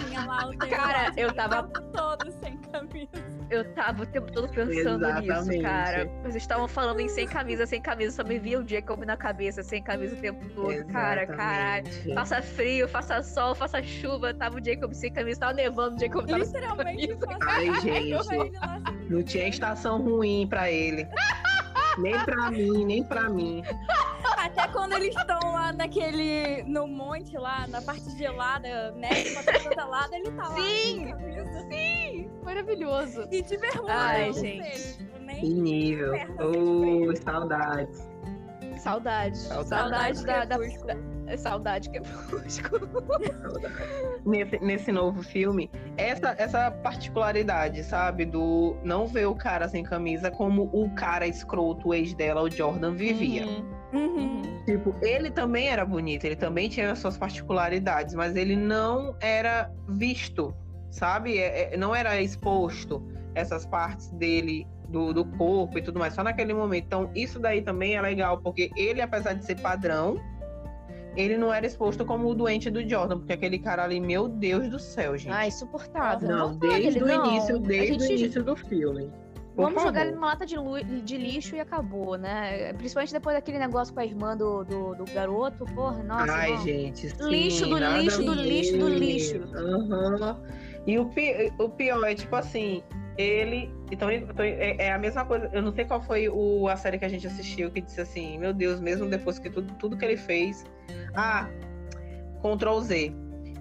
[0.06, 3.38] Tinha lá o Cara, eu tava- o tempo todo sem camisa.
[3.50, 5.62] Eu tava o tempo todo pensando nisso, Exatamente.
[5.62, 6.04] cara.
[6.22, 9.62] Vocês estavam falando em sem camisa, sem camisa, só me via o Jacob na cabeça,
[9.62, 10.84] sem camisa o tempo todo.
[10.92, 11.86] Cara, caralho.
[11.88, 12.14] Exatamente.
[12.14, 16.26] Faça frio, faça sol, faça chuva, tava o Jacob sem camisa, tava nevando, o Jacob
[16.26, 17.26] tava sem Literalmente, camisa.
[17.26, 18.24] passava Ai, gente.
[18.24, 18.52] sem
[19.08, 21.08] Não tinha estação ruim pra ele.
[21.98, 23.62] Nem pra mim, nem pra mim.
[24.36, 26.62] Até quando eles estão lá naquele.
[26.64, 30.54] no monte lá, na parte gelada, neve pra todo quanto é lado, ele tá lá.
[30.54, 30.78] Sim!
[30.88, 31.68] sem camisa.
[31.68, 33.28] Sim, maravilhoso.
[33.30, 33.92] E de bermuda.
[33.92, 34.98] Ai, gente.
[35.20, 36.12] nem Que nível.
[36.38, 38.08] Oh, saudades.
[38.78, 39.38] Saudade.
[39.38, 39.68] Saudade.
[39.68, 40.56] Saudade da, da,
[41.28, 42.88] Da- Saudade crepúsculo.
[44.24, 48.24] nesse, nesse novo filme, essa, essa particularidade, sabe?
[48.24, 52.50] Do não ver o cara sem camisa como o cara escroto, o ex dela, o
[52.50, 53.46] Jordan, vivia.
[53.46, 53.64] Uhum.
[53.92, 54.42] uhum.
[54.64, 59.70] Tipo, ele também era bonito, ele também tinha as suas particularidades, mas ele não era
[59.88, 60.54] visto,
[60.90, 61.38] sabe?
[61.38, 63.02] É- é- não era exposto
[63.34, 64.66] essas partes dele.
[64.88, 66.86] Do, do corpo e tudo mais, só naquele momento.
[66.86, 70.18] Então, isso daí também é legal, porque ele, apesar de ser padrão,
[71.20, 74.68] ele não era exposto como o doente do Jordan, porque aquele cara ali, meu Deus
[74.70, 75.32] do céu, gente.
[75.34, 76.28] Ah, insuportável.
[76.28, 77.26] Não, falar desde o não.
[77.26, 79.10] início, desde o gente- início do filme.
[79.56, 80.20] Por Vamos jogar ele favor.
[80.20, 82.72] numa lata de, lu- de lixo e acabou, né?
[82.74, 85.64] Principalmente depois daquele negócio com a irmã do, do, do garoto.
[85.74, 86.32] Porra, nossa.
[86.32, 86.62] Ai, não.
[86.62, 87.10] gente.
[87.10, 89.40] sim, Lixo do lixo do lixo do lixo.
[89.56, 90.40] Aham.
[90.86, 92.84] E o, pi- o pior é, tipo assim,
[93.18, 93.70] ele.
[93.90, 95.50] Então, então, é, é a mesma coisa.
[95.52, 98.38] Eu não sei qual foi o, a série que a gente assistiu que disse assim:
[98.38, 100.64] Meu Deus, mesmo depois que tudo, tudo que ele fez.
[101.14, 101.48] Ah,
[102.40, 103.12] Ctrl Z.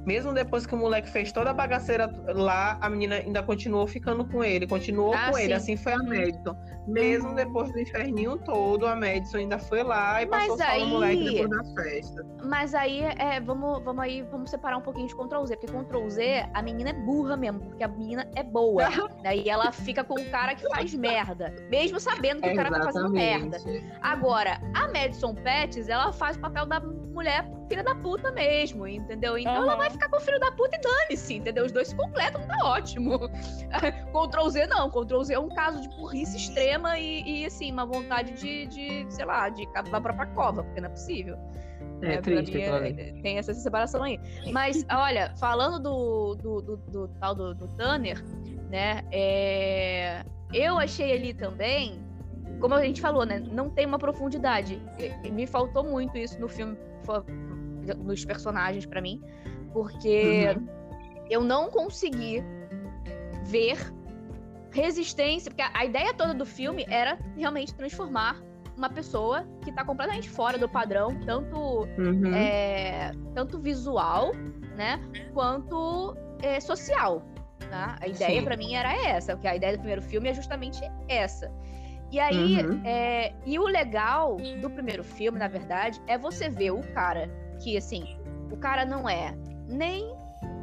[0.07, 4.23] Mesmo depois que o moleque fez toda a bagaceira lá, a menina ainda continuou ficando
[4.25, 5.47] com ele, continuou Ah, com ele.
[5.49, 5.53] sim.
[5.53, 5.97] Assim foi a.
[5.97, 6.55] Madison.
[6.87, 10.79] Mesmo depois do inferninho todo, a Madison ainda foi lá e Mas passou só aí-
[10.79, 12.25] no moleque depois da festa.
[12.45, 16.07] Mas aí, é, vamos, vamos aí, vamos separar um pouquinho de Ctrl Z, porque Ctrl
[16.09, 18.83] Z, a menina é burra mesmo, porque a menina é boa.
[19.21, 22.83] Daí ela fica com o cara que faz merda, mesmo sabendo que o cara tá
[22.85, 23.57] fazendo merda.
[24.01, 29.37] Agora, a Madison Pettis, ela faz o papel da mulher filha da puta mesmo, entendeu?
[29.37, 29.77] Então ela Aham.
[29.77, 31.65] vai ficar com o filho da puta e dane-se, entendeu?
[31.65, 33.19] Os dois se completam, tá ótimo.
[34.13, 37.85] Ctrl Z não, Ctrl Z é um caso de burrice extrema e, e, assim, uma
[37.85, 41.37] vontade de, de, sei lá, de cavar a própria cova, porque não é possível.
[42.01, 44.19] É, É, triste é- tem essa separação aí.
[44.51, 48.23] Mas, olha, falando do, do, do- do tal do, do Tanner,
[48.69, 49.01] né?
[49.11, 51.99] é, Eu achei ali também,
[52.59, 53.39] como a gente falou, né?
[53.39, 54.81] Não tem uma profundidade.
[55.23, 56.77] E- Me faltou muito isso no filme,
[57.97, 59.21] nos personagens pra mim,
[59.73, 60.67] porque Uhum.
[61.29, 62.43] eu não consegui
[63.45, 63.77] ver
[64.71, 68.41] resistência, porque a, ideia toda do filme era realmente transformar
[68.75, 72.33] uma pessoa que tá completamente fora do padrão, tanto Uhum.
[72.35, 74.31] é, tanto visual,
[74.75, 74.99] né,
[75.33, 77.23] quanto é, social.
[77.71, 77.97] Tá?
[77.99, 81.51] A ideia pra mim era essa, porque a ideia do primeiro filme é justamente essa.
[82.11, 82.81] E aí, Uhum.
[82.85, 87.29] é, e o legal do primeiro filme, na verdade, é você ver o cara
[87.61, 88.17] que, assim,
[88.51, 89.35] o cara não é
[89.67, 90.05] nem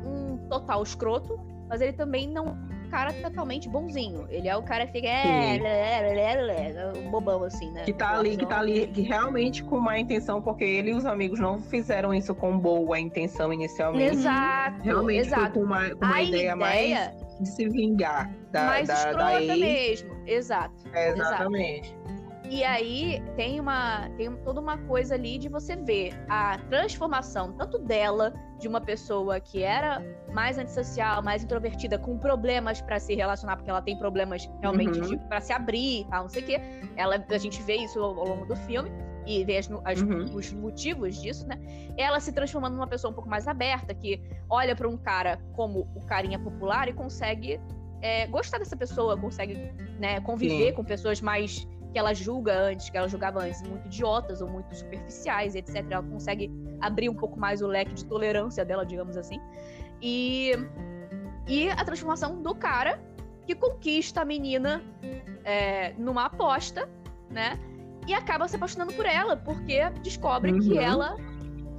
[0.06, 4.26] um total escroto, mas ele também não é um cara totalmente bonzinho.
[4.30, 7.82] Ele é o cara que fica, é, lé, lé, lé, bobão, assim, né?
[7.84, 11.04] Que tá ali, que tá ali, que realmente com má intenção, porque ele e os
[11.04, 14.14] amigos não fizeram isso com boa intenção inicialmente.
[14.14, 15.54] Exato, Realmente exato.
[15.54, 19.18] com uma, com uma A ideia, mais ideia de se vingar da, mais da, escrota
[19.24, 20.02] da ex.
[20.02, 20.22] mesmo.
[20.26, 20.74] Exato.
[20.92, 21.96] É, exatamente.
[22.50, 27.78] E aí tem uma tem toda uma coisa ali de você ver a transformação tanto
[27.78, 33.56] dela de uma pessoa que era mais antissocial, mais introvertida, com problemas pra se relacionar,
[33.56, 35.18] porque ela tem problemas realmente Uhum.
[35.26, 36.60] para se abrir e tal, não sei o quê.
[36.96, 38.90] Ela a gente vê isso ao, ao longo do filme
[39.26, 40.34] e vê as, as- Uhum.
[40.34, 41.58] os motivos disso, né?
[41.96, 45.88] Ela se transformando numa pessoa um pouco mais aberta, que olha pra um cara como
[45.94, 47.60] o carinha popular e consegue
[48.02, 49.54] é, gostar dessa pessoa, consegue
[49.98, 50.72] né, conviver Sim.
[50.74, 54.74] com pessoas mais que ela julga antes, que ela julgava antes muito idiotas ou muito
[54.74, 55.76] superficiais, etc.
[55.88, 59.40] Ela consegue abrir um pouco mais o leque de tolerância dela, digamos assim.
[60.02, 60.52] E,
[61.46, 63.00] e a transformação do cara
[63.46, 64.82] que conquista a menina
[65.44, 66.88] é, numa aposta,
[67.30, 67.58] né?
[68.06, 70.80] E acaba se apaixonando por ela, porque descobre que Uhum.
[70.80, 71.16] ela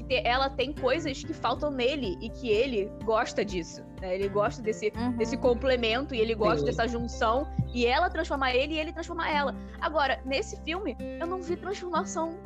[0.07, 3.83] que ela tem coisas que faltam nele e que ele gosta disso.
[3.99, 4.13] né?
[4.13, 5.13] Ele gosta desse, Uhum.
[5.13, 6.65] desse complemento e ele gosta Sim.
[6.65, 9.55] dessa junção e ela transforma ele e ele transforma ela.
[9.81, 12.37] Agora, nesse filme, eu não vi transformação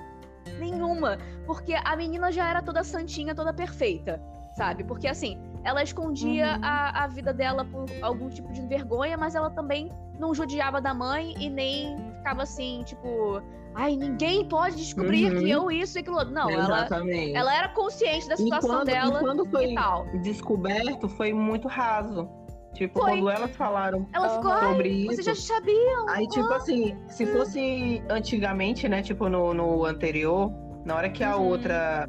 [0.57, 4.21] nenhuma, porque a menina já era toda santinha, toda perfeita,
[4.55, 4.85] sabe?
[4.85, 6.63] Porque assim, ela escondia Uhum.
[6.63, 10.93] a, a vida dela por algum tipo de vergonha, mas ela também não judiava da
[10.93, 13.41] mãe e nem ficava assim, tipo,
[13.75, 15.39] ai, ninguém pode descobrir Uhum.
[15.39, 16.23] que eu isso e aquilo.
[16.25, 17.33] Não, ela, Exatamente.
[17.35, 20.05] ela era consciente da e, situação quando, dela e quando foi e tal.
[20.21, 22.29] descoberto, foi muito raso.
[22.75, 23.13] Tipo, Foi.
[23.13, 25.15] quando elas falaram Ela ficou, sobre isso.
[25.15, 26.07] vocês já sabiam?
[26.07, 29.01] Aí, tipo assim, se fosse antigamente, né?
[29.01, 30.51] Tipo, no, no anterior,
[30.85, 31.47] na hora que a Uhum.
[31.47, 32.07] outra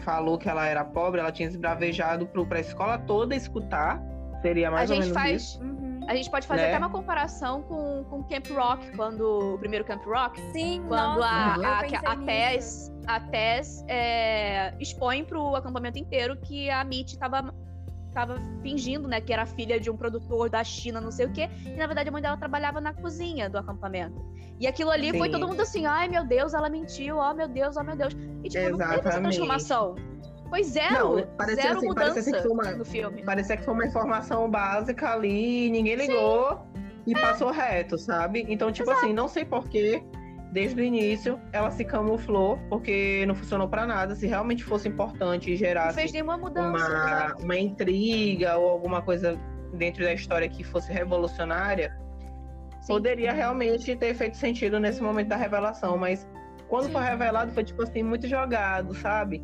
[0.00, 4.02] falou que ela era pobre, ela tinha esbravejado pro, pra escola toda escutar.
[4.42, 5.42] Seria A mais ou gente menos faz.
[5.42, 5.62] isso.
[5.62, 5.91] Uhum.
[6.08, 6.68] A gente pode fazer Né?
[6.68, 11.26] até uma comparação com, com Camp Rock, quando o primeiro Camp Rock, Sim, quando nossa,
[11.26, 12.16] a, a, a.
[12.16, 17.54] Tess, a Tess é, expõe pro acampamento inteiro que a Mitch tava,
[18.12, 21.48] tava fingindo, né, que era filha de um produtor da China, não sei o quê,
[21.64, 24.20] e na verdade a mãe dela trabalhava na cozinha do acampamento.
[24.60, 25.32] E aquilo ali foi Sim.
[25.32, 28.14] todo mundo assim, ai meu Deus, ela mentiu, ó meu Deus, ó meu Deus.
[28.44, 29.22] E tipo, não teve essa Exatamente.
[29.22, 29.94] transformação.
[30.52, 33.22] Foi zero, Não, parecia zero assim, parecia assim mudança que foi uma- no filme.
[33.24, 36.60] Parecia que foi uma informação básica ali, ninguém ligou
[37.06, 38.44] e passou reto, sabe?
[38.46, 40.02] Então, tipo assim, não sei porquê,
[40.52, 44.14] desde o início, ela se camuflou, porque não funcionou pra nada.
[44.14, 46.68] Se realmente fosse importante e Não gerasse fez nenhuma mudança.
[46.68, 47.44] uma, exato.
[47.44, 49.40] uma intriga ou alguma coisa
[49.72, 51.96] dentro da história que fosse revolucionária,
[52.82, 52.92] Sim.
[52.92, 56.28] poderia realmente ter feito sentido nesse momento da revelação, mas
[56.68, 56.92] quando Sim.
[56.92, 59.42] foi revelado foi tipo assim, muito jogado, sabe?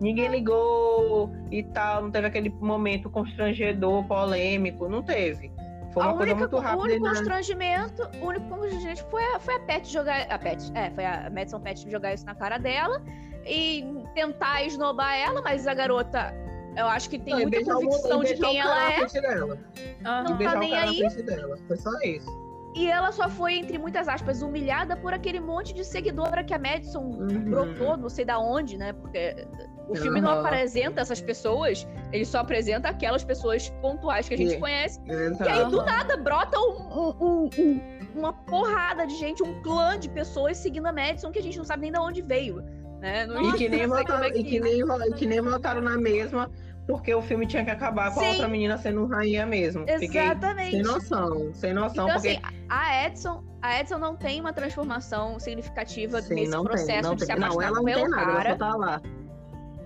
[0.00, 5.50] Ninguém ligou e tal, não teve aquele momento constrangedor, polêmico, não teve.
[5.92, 6.82] Foi uma A coisa única- muito O rápida.
[6.82, 10.26] único e na- constrangimento, o único constrangimento foi a, foi a Pet jogar.
[10.30, 13.02] A Pet, é, foi a Madison Pet jogar isso na cara dela
[13.46, 13.82] e
[14.14, 16.34] tentar esnobar ela, mas a garota,
[16.76, 19.06] eu acho que tem Não, muita o- convicção e de quem o ela é.
[19.06, 19.58] dela.
[19.78, 21.02] E Não tá beijar o nem cara aí.
[21.02, 21.58] na frente dela.
[21.66, 22.45] Foi só isso.
[22.76, 26.58] E ela só foi, entre muitas aspas, humilhada por aquele monte de seguidora que a
[26.58, 27.50] Madison Uhum.
[27.50, 28.92] brotou, não sei da onde, né?
[28.92, 29.46] Porque
[29.88, 34.58] o filme não apresenta essas pessoas, ele só apresenta aquelas pessoas pontuais que a gente
[34.58, 35.00] conhece.
[35.06, 35.50] E Exato.
[35.50, 37.80] aí, do nada, brota um- um- um- um-
[38.14, 41.64] uma porrada de gente, um clã de pessoas seguindo a Madison que a gente não
[41.64, 42.62] sabe nem de onde veio.
[43.00, 43.24] Né?
[43.26, 45.96] Não, E que, nem votaram, é e, que nem, vo- e que nem votaram na
[45.96, 46.50] mesma,
[46.86, 48.28] porque o filme tinha que acabar com a Sim.
[48.30, 49.84] outra menina sendo rainha mesmo.
[49.98, 50.70] Fiquei Exatamente.
[50.70, 55.38] sem noção, sem noção, Então, porque assim, a Edson, a Edson não tem uma transformação
[55.40, 57.36] significativa Sim, nesse não processo tem, não de se tem.
[57.36, 58.56] Não, apaixonar ela não pelo tem nada, cara.
[58.56, 59.02] tá lá.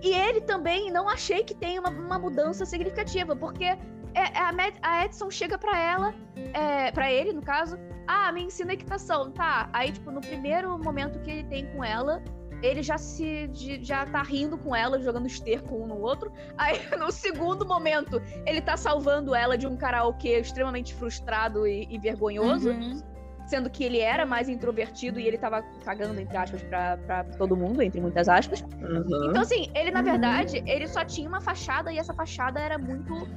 [0.03, 3.77] E ele também não achei que tem uma, uma mudança significativa, porque é-
[4.13, 6.13] é a, a Edson chega pra ela,
[6.53, 9.69] é, para ele, no caso, ah, me ensina equitação, tá?
[9.73, 12.21] Aí, tipo, no primeiro momento que ele tem com ela,
[12.61, 13.49] ele já se
[13.81, 16.31] já tá rindo com ela, jogando esterco um no outro.
[16.57, 21.97] Aí, no segundo momento, ele tá salvando ela de um karaokê extremamente frustrado e, e
[21.97, 23.01] vergonhoso Uhum.
[23.47, 27.55] sendo que ele era mais introvertido e ele tava cagando, entre aspas, pra, pra todo
[27.55, 28.61] mundo, entre muitas aspas.
[28.61, 29.29] Uhum.
[29.29, 33.27] Então, assim, ele, na verdade, ele só tinha uma fachada e essa fachada era muito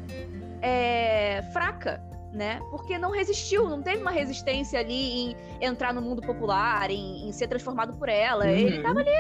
[0.63, 2.01] é, fraca,
[2.35, 2.61] né?
[2.71, 7.33] Porque não resistiu, não teve uma resistência ali em entrar no mundo popular, em, em
[7.33, 8.45] ser transformado por ela.
[8.45, 8.51] Uhum.
[8.51, 9.11] Ele tava ali,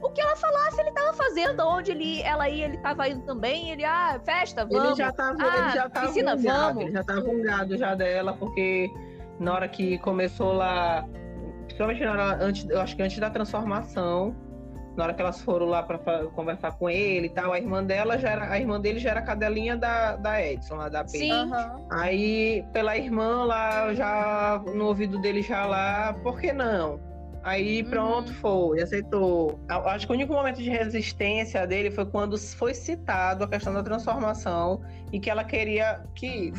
[0.00, 3.70] o que ela falasse, ele tava fazendo, onde ele, ela ia, ele tava indo também.
[3.70, 4.84] Ele, ah, festa, vamos.
[4.84, 6.82] Ele já tava, ah, ele já tava piscina, vungado, vamos.
[6.82, 8.90] ele já tava vungado já dela, porque
[9.38, 11.06] na hora que começou lá,
[11.64, 14.34] principalmente na hora, antes, eu acho que antes da transformação,
[14.96, 15.98] na hora que elas foram lá para
[16.34, 19.20] conversar com ele e tal, a irmã dela já era, a irmã dele já era
[19.20, 21.10] a cadelinha da, da Edson, lá da P.
[21.10, 21.32] Sim.
[21.32, 21.86] Aham.
[21.90, 27.00] Aí, pela irmã lá, já no ouvido dele já lá, por que não?
[27.44, 28.34] Aí pronto, Uhum.
[28.34, 29.58] foi, aceitou.
[29.68, 33.82] Acho que o único momento de resistência dele foi quando foi citado a questão da
[33.82, 34.80] transformação
[35.12, 36.52] e que ela queria que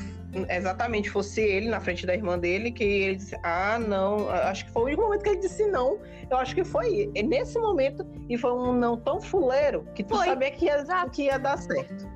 [0.49, 4.71] exatamente fosse ele na frente da irmã dele, que ele disse, ah, não, acho que
[4.71, 5.99] foi o único momento que ele disse não.
[6.29, 10.25] Eu acho que foi nesse momento, e foi um não tão fuleiro que tu Foi.
[10.25, 12.09] sabia que ia, que ia dar certo.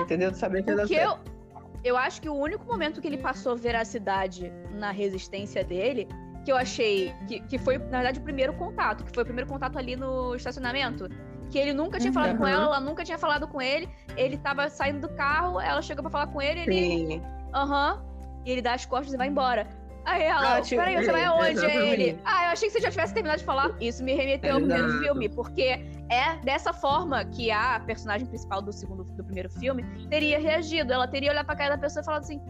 [0.00, 0.32] Entendeu?
[0.32, 1.20] Tu sabia que ia dar Porque certo.
[1.54, 6.08] eu, eu acho que o único momento que ele passou veracidade na resistência dele,
[6.44, 9.48] que eu achei que, que foi, na verdade, o primeiro contato, que foi o primeiro
[9.48, 11.08] contato ali no estacionamento.
[11.50, 12.48] Que ele nunca tinha falado com Uhum.
[12.48, 13.88] ela, ela nunca tinha falado com ele.
[14.16, 17.22] Ele tava saindo do carro, ela chegou pra falar com ele, ele.
[17.54, 18.02] Aham.
[18.44, 19.68] E ele dá as costas e vai embora.
[20.04, 21.50] Aí ela, Ah, tipo, peraí, você vai é, aonde?
[21.50, 22.02] Exatamente.
[22.02, 23.70] ele, ah, eu achei que você já tivesse terminado de falar.
[23.80, 25.78] Isso me remeteu ao primeiro filme, porque
[26.10, 30.92] é dessa forma que a personagem principal do segundo do primeiro filme teria reagido.
[30.92, 32.40] Ela teria olhado pra cara da pessoa e falado assim: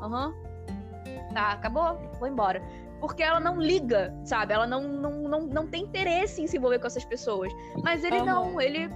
[0.00, 0.32] aham,
[1.34, 2.62] tá, acabou, vou embora.
[3.02, 4.54] Porque ela não liga, sabe?
[4.54, 7.52] Ela não, não, não, não tem interesse em se envolver com essas pessoas.
[7.82, 8.24] Mas ele Aham.
[8.24, 8.88] não, ele.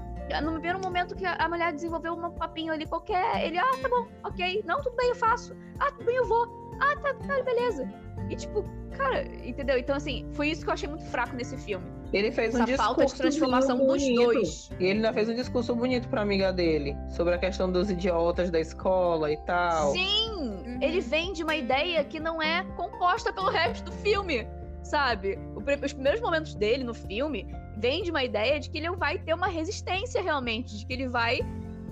[0.45, 4.07] No primeiro momento que a mulher desenvolveu um papinho ali qualquer, ele, ah, tá bom,
[4.23, 4.63] ok.
[4.65, 5.57] Não, tudo bem, eu faço.
[5.81, 6.47] Ah, tudo bem, eu vou.
[6.81, 8.06] Ah, tá, tá, beleza.
[8.31, 8.65] E tipo,
[8.97, 9.79] cara, entendeu?
[9.79, 11.87] Então, assim, foi isso que eu achei muito fraco nesse filme.
[12.13, 14.71] Ele fez um Essa discurso falta de transformação dos dois.
[14.79, 18.51] E ele ainda fez um discurso bonito pra amiga dele sobre a questão dos idiotas
[18.51, 19.93] da escola e tal.
[19.93, 20.31] Sim!
[20.37, 20.79] Uhum.
[20.81, 24.47] Ele vem de uma ideia que não é composta pelo resto do filme,
[24.83, 25.39] sabe?
[25.55, 29.35] Os primeiros momentos dele no filme vem de uma ideia de que ele vai ter
[29.35, 31.41] uma resistência realmente, de que ele vai.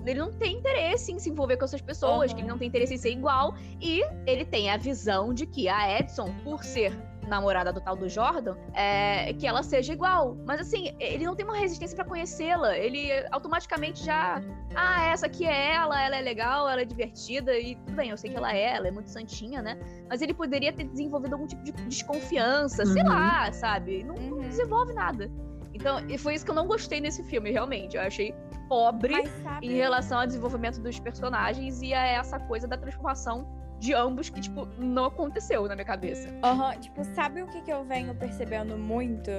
[0.05, 2.35] Ele não tem interesse em se envolver com essas pessoas, Uhum.
[2.35, 3.55] que ele não tem interesse em ser igual.
[3.81, 6.93] E ele tem a visão de que a Edson, por ser
[7.27, 10.37] namorada do tal do Jordan, é, que ela seja igual.
[10.45, 12.77] Mas assim, ele não tem uma resistência pra conhecê-la.
[12.77, 14.39] Ele automaticamente já.
[14.75, 17.57] Ah, essa aqui é ela, ela é legal, ela é divertida.
[17.57, 19.75] E tudo bem, eu sei que ela é, ela é muito santinha, né?
[20.07, 23.09] Mas ele poderia ter desenvolvido algum tipo de desconfiança, sei Uhum.
[23.09, 24.03] lá, sabe?
[24.03, 24.47] Não, não Uhum.
[24.47, 25.27] desenvolve nada.
[25.75, 27.97] Então, e foi isso que eu não gostei nesse filme, realmente.
[27.97, 28.33] Eu achei
[28.69, 33.45] pobre Mas sabe, em relação ao desenvolvimento dos personagens e a essa coisa da transformação
[33.77, 36.29] de ambos que, tipo, não aconteceu na minha cabeça.
[36.43, 39.29] Aham, tipo, sabe o que, que eu venho percebendo muito?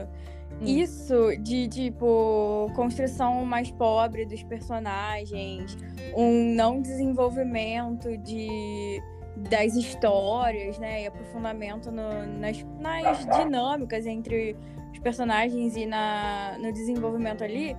[0.60, 0.64] Hum.
[0.64, 5.76] Isso de, tipo, construção mais pobre dos personagens,
[6.14, 9.02] um não desenvolvimento de
[9.50, 11.02] das histórias, né?
[11.02, 14.56] E aprofundamento no- nas, nas dinâmicas entre
[14.96, 17.76] os personagens e na, no desenvolvimento ali.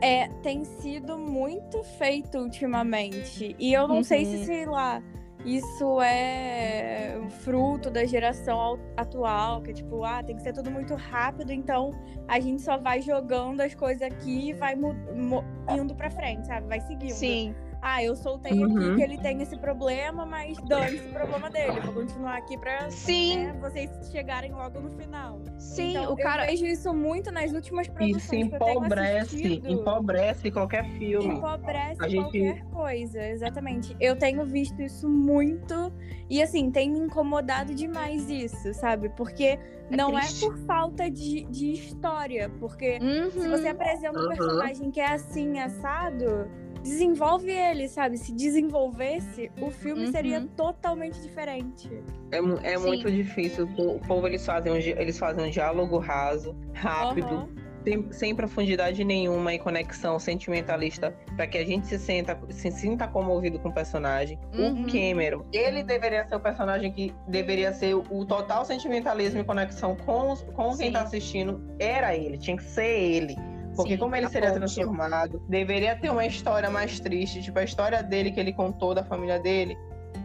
[0.00, 3.54] É, tem sido muito feito ultimamente.
[3.58, 4.44] E eu não sei se, Uhum.
[4.44, 5.00] sei lá,
[5.44, 10.94] isso é fruto da geração atual, que é tipo, ah, tem que ser tudo muito
[10.96, 11.92] rápido, então
[12.26, 16.66] a gente só vai jogando as coisas aqui e vai indo pra frente, sabe?
[16.66, 17.10] Vai seguindo.
[17.12, 17.54] Sim.
[17.84, 18.76] Ah, eu soltei Uhum.
[18.76, 21.80] aqui que ele tem esse problema, mas dane-se o problema dele.
[21.80, 25.40] Vou continuar aqui pra Sim, né, vocês chegarem logo no final.
[25.58, 26.44] sim, Então, o cara.
[26.44, 31.34] Eu vejo isso muito nas últimas produções Isso que eu tenho empobrece, empobrece qualquer filme.
[31.34, 33.96] Empobrece A gente- qualquer coisa, exatamente.
[33.98, 35.92] Eu tenho visto isso muito
[36.30, 39.08] e assim, tem me incomodado demais isso, sabe?
[39.08, 39.58] Porque
[39.90, 40.44] não triste.
[40.44, 43.00] é por falta de, de história, porque
[43.32, 43.50] se Uhum.
[43.50, 44.28] você apresenta um Uhum.
[44.28, 46.48] personagem que é assim, assado,
[46.82, 48.18] desenvolve ele, sabe?
[48.18, 50.12] Se desenvolvesse, o filme Uhum.
[50.12, 51.88] seria totalmente diferente.
[52.30, 52.38] É,
[52.72, 52.86] é Sim.
[52.86, 53.68] muito difícil.
[53.78, 57.48] O povo eles fazem um, eles fazem um diálogo raso, rápido, Aham.
[57.84, 63.06] sem, sem profundidade nenhuma e conexão sentimentalista para que a gente se, senta, se sinta
[63.08, 64.38] comovido com o personagem.
[64.54, 64.82] Uhum.
[64.82, 69.44] O Cameron, ele deveria ser o personagem que deveria ser o, o total sentimentalismo e
[69.44, 70.92] conexão com, os- com quem Sim.
[70.92, 71.60] tá assistindo.
[71.78, 73.36] Era ele, tinha que ser ele.
[73.76, 77.64] Porque Sim, como ele a seria transformado, deveria ter uma história mais triste, tipo a
[77.64, 79.76] história dele que ele contou da família dele.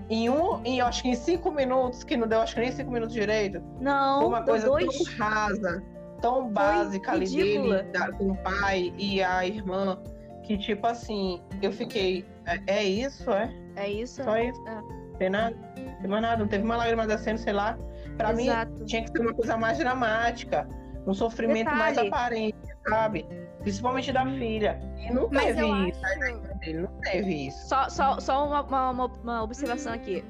[0.09, 2.91] Em um, em, acho que em cinco minutos, que não deu acho que nem cinco
[2.91, 4.85] minutos direito, Não, foi uma coisa dois.
[4.85, 5.83] tão rasa,
[6.21, 7.83] tão básica ali ridícula.
[7.83, 9.97] dele, da- com o pai e a irmã,
[10.43, 13.53] que tipo assim, eu fiquei, é, é isso, é?
[13.75, 14.23] É isso?
[14.23, 14.61] Só isso?
[14.67, 15.17] É.
[15.17, 15.55] Tem nada?
[16.01, 17.77] Tem mais nada, não teve uma lágrima descendo, sei lá.
[18.17, 18.85] Pra mim, Exato.
[18.85, 20.67] tinha que ser uma coisa mais dramática,
[21.05, 22.07] um sofrimento mais Detalhe.
[22.07, 22.57] aparente,
[22.89, 23.25] sabe?
[23.61, 24.79] Principalmente da filha.
[24.97, 26.19] E não Mas teve eu isso, acho.
[26.63, 27.67] ele não teve isso.
[27.67, 30.23] Só, só, só uma, uma, uma- uma observação aqui.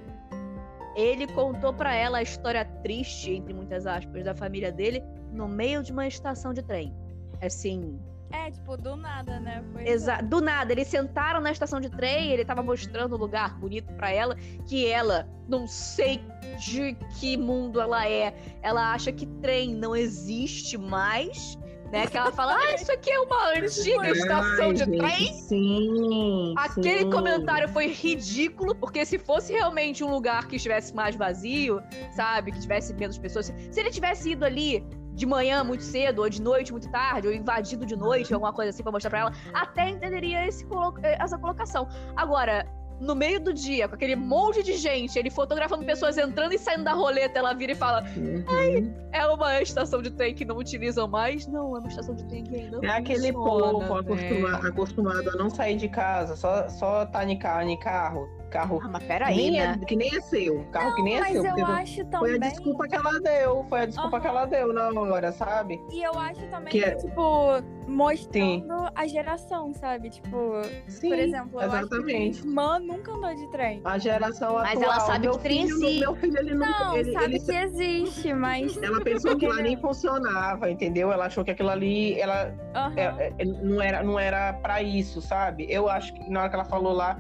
[0.96, 5.84] Ele contou pra ela a história triste, entre muitas aspas, da família dele no meio
[5.84, 6.92] de uma estação de trem.
[7.40, 8.00] Assim,
[8.32, 9.64] É, tipo, do nada, né?
[9.72, 13.60] Foi Exa do nada, eles sentaram na estação de trem, ele tava mostrando um lugar
[13.60, 14.36] bonito pra ela,
[14.68, 16.20] que ela, não sei
[16.58, 21.58] de que mundo ela é, ela acha que trem não existe mais,
[21.92, 22.06] né?
[22.08, 25.34] Que ela fala, ah, isso aqui é uma antiga estação Ai, de gente, trem.
[25.34, 26.54] Sim.
[26.58, 27.10] Aquele sim.
[27.10, 31.82] comentário foi ridículo, porque se fosse realmente um lugar que estivesse mais vazio,
[32.12, 36.30] sabe, que tivesse menos pessoas, se ele tivesse ido ali de manhã muito cedo, ou
[36.30, 39.34] de noite muito tarde, ou invadido de noite, alguma coisa assim pra mostrar pra ela,
[39.54, 41.88] até entenderia esse colo- essa colocação.
[42.16, 42.68] Agora,
[43.00, 46.84] no meio do dia, com aquele monte de gente, ele fotografando pessoas entrando e saindo
[46.84, 48.94] da roleta, ela vira e fala: Uhum.
[49.12, 51.46] é uma estação de trem que não utilizam mais?
[51.48, 54.70] Não, é uma estação de trem que ainda É aquele funciona, povo acostuma- né?
[54.70, 57.24] acostumado a não sair de casa, só, só tá
[57.72, 58.80] em carro, carro.
[58.84, 59.80] Ah, mas que peraí, nem, né?
[59.82, 60.64] é, que nem é seu.
[60.72, 61.44] Carro que nem é Mas seu.
[61.58, 62.36] eu acho Foi também.
[62.36, 63.66] a desculpa que ela deu.
[63.70, 64.22] Foi a desculpa Aham.
[64.22, 65.80] que ela deu na hora, sabe?
[65.92, 70.10] E eu acho também Que que, é- tipo, mostrando a geração, sabe?
[70.10, 72.42] Tipo, Sim, por exemplo, eu acho que exatamente.
[72.46, 73.82] minha irmã nunca andou de trem.
[73.84, 74.84] A geração Mas atual.
[74.84, 76.00] ela sabe meu que trem existe.
[76.00, 76.68] Meu filho, ele nunca.
[76.80, 78.78] Não, ele, sabe ele- que existe, mas.
[78.88, 81.12] Ela pensou que lá nem funcionava, entendeu?
[81.12, 82.94] Ela achou que aquilo ali ela, Aham.
[82.96, 85.66] é- é- não era não era para isso, sabe?
[85.70, 87.18] Eu acho que na hora que ela falou lá,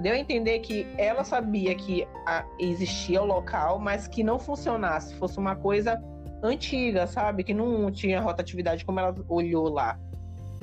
[0.00, 5.14] deu a entender que ela sabia que a- existia o local, mas que não funcionasse,
[5.16, 6.00] fosse uma coisa
[6.42, 7.42] antiga, sabe?
[7.44, 9.98] Que não tinha rotatividade como ela olhou lá.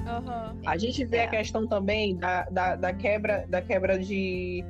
[0.07, 0.55] Aham.
[0.65, 1.23] A gente vê É.
[1.25, 4.63] a questão também da, da, da quebra da quebra de,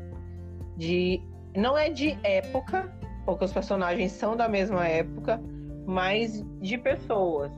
[0.78, 1.22] de.
[1.56, 2.92] Não é de época,
[3.26, 5.42] porque os personagens são da mesma época,
[5.86, 7.52] mas de pessoas.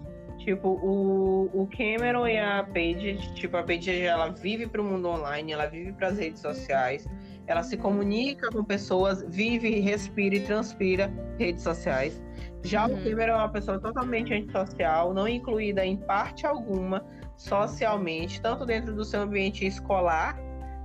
[0.47, 5.09] Tipo, o, o Cameron e a Paige, tipo, a Paige ela vive para o mundo
[5.09, 7.05] online, ela vive para as redes sociais,
[7.47, 12.23] ela se comunica com pessoas, vive, respira e transpira redes sociais.
[12.63, 13.03] Já o Uhum.
[13.03, 19.03] Cameron é uma pessoa totalmente antissocial, não incluída em parte alguma socialmente, tanto dentro do
[19.03, 20.39] seu ambiente escolar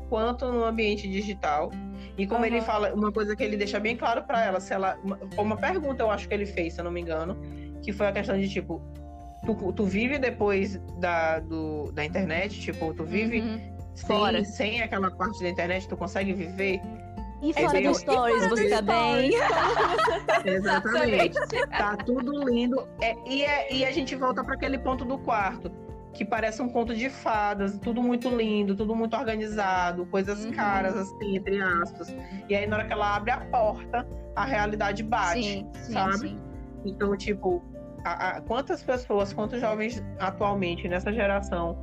[0.08, 1.70] quanto no ambiente digital.
[2.18, 2.66] E como ele Aham.
[2.66, 6.02] fala, uma coisa que ele deixa bem claro para ela, se ela, uma, uma pergunta
[6.02, 7.38] eu acho que ele fez, se eu não me engano,
[7.80, 8.82] que foi a questão de tipo,
[9.44, 13.60] tu, tu vive depois da, do, da internet, tipo, tu vive Uhum.
[13.94, 14.44] sem, Fora.
[14.44, 16.80] sem aquela parte da internet, tu consegue viver?
[17.42, 17.90] E fora Entendeu?
[17.92, 19.32] dos stories, você tá bem?
[20.46, 21.38] Exatamente.
[21.76, 22.86] tá tudo lindo.
[23.00, 25.70] É, e, é- e a gente volta para aquele ponto do quarto,
[26.14, 30.52] que parece um conto de fadas, tudo muito lindo, tudo muito organizado, coisas Uhum.
[30.52, 32.14] caras, assim, entre aspas.
[32.48, 35.42] E aí, na hora que ela abre a porta, a realidade bate.
[35.42, 36.18] Sim, sim, sabe?
[36.18, 36.38] sim.
[36.84, 37.62] Então, tipo,
[38.04, 41.78] a- a- quantas pessoas, quantos jovens atualmente nessa geração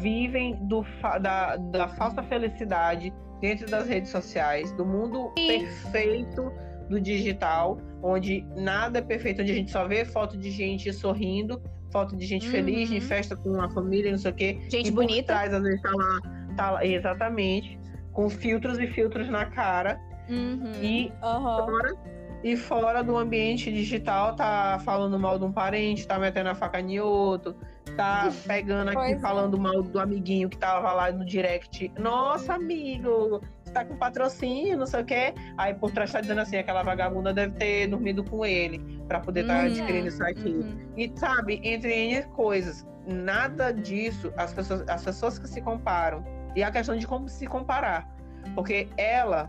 [0.00, 0.84] vivem do
[1.20, 6.52] da, da falsa felicidade dentro das redes sociais, do mundo perfeito
[6.88, 11.60] do digital, onde nada é perfeito, onde a gente só vê foto de gente sorrindo,
[11.90, 12.96] foto de gente feliz, Uhum.
[12.96, 14.58] em festa com a família, não sei o quê.
[14.70, 15.26] Gente e bonita.
[15.34, 16.20] trás, às vezes, tá lá,
[16.56, 17.78] tá lá, exatamente,
[18.12, 19.98] com filtros e filtros na cara.
[20.28, 20.72] Uhum.
[20.80, 21.94] E fora
[22.42, 26.80] e fora do ambiente digital tá falando mal de um parente, tá metendo a faca
[26.80, 27.54] em outro,
[27.96, 29.18] tá pegando aqui Pois é.
[29.20, 31.92] falando mal do amiguinho que tava lá no direct.
[31.98, 35.34] Nossa, amigo, você tá com patrocínio, não sei o quê.
[35.56, 39.42] Aí por trás tá dizendo assim, aquela vagabunda deve ter dormido com ele pra poder
[39.42, 39.66] estar Uhum.
[39.66, 40.48] adquirindo isso aqui.
[40.48, 40.92] Uhum.
[40.96, 46.24] E sabe, entre N coisas, nada disso, as pessoas, as pessoas que se comparam,
[46.56, 48.08] e a questão de como se comparar.
[48.54, 49.48] Porque ela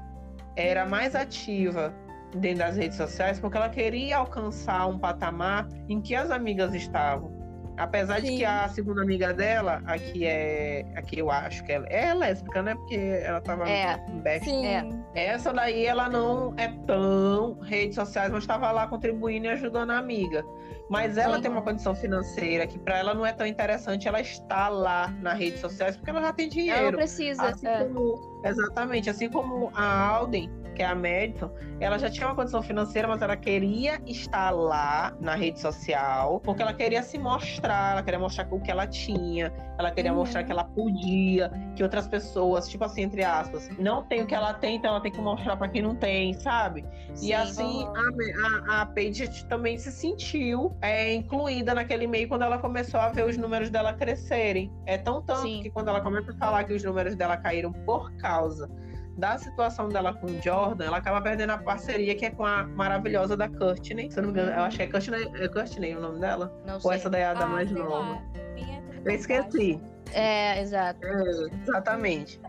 [0.56, 1.92] era mais ativa
[2.36, 7.42] dentro das redes sociais porque ela queria alcançar um patamar em que as amigas estavam.
[7.76, 8.38] Apesar de Sim.
[8.38, 10.86] que a segunda amiga dela, aqui é.
[10.96, 12.76] Aqui eu acho que ela é lésbica, né?
[12.76, 14.00] Porque ela tava É.
[14.10, 14.64] em best Sim.
[14.68, 14.86] É.
[15.16, 19.98] essa daí ela não é tão redes sociais, mas estava lá contribuindo e ajudando a
[19.98, 20.46] amiga.
[20.88, 21.42] Mas ela Sim.
[21.44, 25.40] tem uma condição financeira que para ela não é tão interessante ela estar lá nas
[25.40, 26.84] redes sociais porque ela já tem Ela dinheiro.
[26.92, 27.42] não precisa.
[27.48, 27.86] Assim é.
[27.86, 32.62] como, exatamente, assim como a Alden, que é a Madison, ela já tinha uma condição
[32.62, 38.04] financeira, mas ela queria estar lá na rede social, porque ela queria se mostrar, ela
[38.04, 40.20] queria mostrar o que ela tinha, ela queria Uhum.
[40.20, 44.36] mostrar que ela podia, que outras pessoas, tipo assim, entre aspas, não tem o que
[44.36, 46.86] ela tem, então ela tem que mostrar pra quem não tem, sabe?
[47.14, 47.28] Sim.
[47.28, 52.58] E assim, a, a, a Paige também se sentiu é, incluída naquele meio quando ela
[52.58, 54.72] começou a ver os números dela crescerem.
[54.86, 55.62] É tão tanto Sim.
[55.62, 58.70] que quando ela começa a falar que os números dela caíram por causa
[59.18, 62.64] da situação dela com o Jordan, ela acaba perdendo a parceria que é com a
[62.66, 64.10] maravilhosa da Courtney.
[64.12, 66.52] Se eu não me engano, eu acho que é Courtney, é Courtney o nome dela?
[66.66, 66.92] Não Ou sei.
[66.94, 68.22] essa daí é a da Ah, mais nova?
[68.36, 69.80] é Eu esqueci.
[70.14, 71.00] É, exato.
[71.06, 71.24] É,
[71.64, 72.40] exatamente.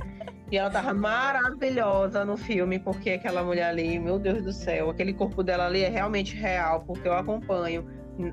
[0.50, 5.12] E ela tava maravilhosa no filme, porque aquela mulher ali, meu Deus do céu, aquele
[5.12, 7.86] corpo dela ali é realmente real, porque eu acompanho.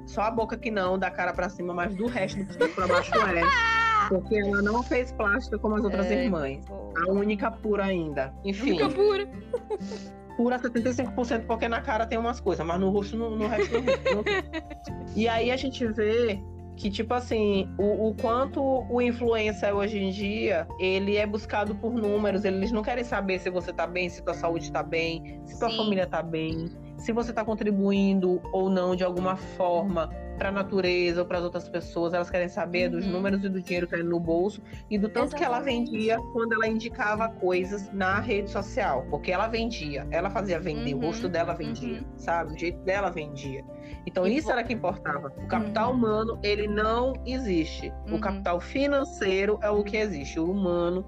[0.05, 2.87] Só a boca que não, da cara pra cima, mas do resto do pescoço pra
[2.87, 3.41] baixo é.
[4.09, 6.65] Porque ela não fez plástica como as outras É, irmãs.
[6.65, 6.91] pô.
[7.07, 8.33] A única pura ainda.
[8.43, 9.27] Enfim, Fica pura.
[10.37, 13.85] pura 75% porque na cara tem umas coisas, mas no rosto, no, no resto do
[13.85, 14.15] rosto.
[14.15, 14.23] não.
[15.15, 16.39] E aí a gente vê
[16.77, 21.93] que, tipo assim, o, o quanto o influencer hoje em dia, ele é buscado por
[21.93, 25.59] números, eles não querem saber se você tá bem, se tua saúde tá bem, se
[25.59, 25.77] tua Sim.
[25.77, 30.09] família tá bem, se você tá contribuindo ou não de alguma forma
[30.41, 33.11] para a natureza ou para as outras pessoas, elas querem saber dos Uhum.
[33.11, 35.91] números e do dinheiro caindo no bolso e do tanto que ela Exatamente.
[35.91, 41.01] vendia quando ela indicava coisas na rede social, porque ela vendia, ela fazia vender, Uhum,
[41.01, 42.17] o rosto dela vendia, uhum.
[42.17, 42.55] sabe?
[42.55, 43.63] O jeito dela vendia.
[44.07, 45.31] Então E isso vo- era que importava.
[45.37, 45.97] O capital Uhum.
[45.97, 47.93] humano, ele não existe.
[48.07, 48.15] Uhum.
[48.15, 50.39] O capital financeiro é o que existe.
[50.39, 51.05] O humano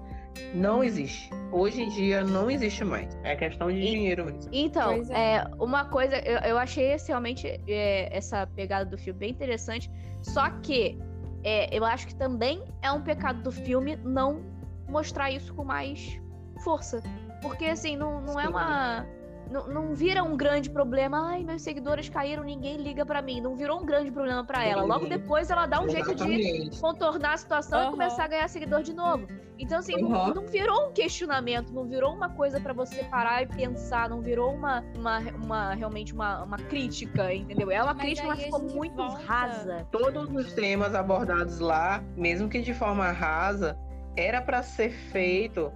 [0.54, 1.30] não existe.
[1.52, 3.16] Hoje em dia não existe mais.
[3.22, 4.50] É questão de E- dinheiro mesmo.
[4.52, 5.44] Então, Pois é.
[5.58, 9.90] uma coisa, eu, eu achei realmente é, essa pegada do filme bem interessante.
[10.22, 10.98] Só que
[11.42, 14.42] é, eu acho que também é um pecado do filme não
[14.88, 16.20] mostrar isso com mais
[16.62, 17.02] força.
[17.42, 19.06] Porque, assim, não, não é uma.
[19.50, 21.28] Não, não vira um grande problema.
[21.30, 23.40] Ai, meus seguidores caíram, ninguém liga pra mim.
[23.40, 24.82] Não virou um grande problema pra ela.
[24.82, 25.10] Logo Sim.
[25.10, 26.80] depois ela dá um jeito de Exatamente.
[26.80, 27.90] contornar a situação e Aham.
[27.92, 29.26] começar a ganhar seguidor de novo.
[29.58, 30.34] Então, assim, não, Aham.
[30.34, 34.52] não virou um questionamento, não virou uma coisa pra você parar e pensar, não virou
[34.52, 37.70] uma, uma, uma- realmente uma, uma crítica, entendeu?
[37.70, 39.86] É uma Mas crítica, mas ficou muito volta- rasa.
[39.92, 43.78] Todos os temas abordados lá, mesmo que de forma rasa,
[44.16, 45.72] era para ser feito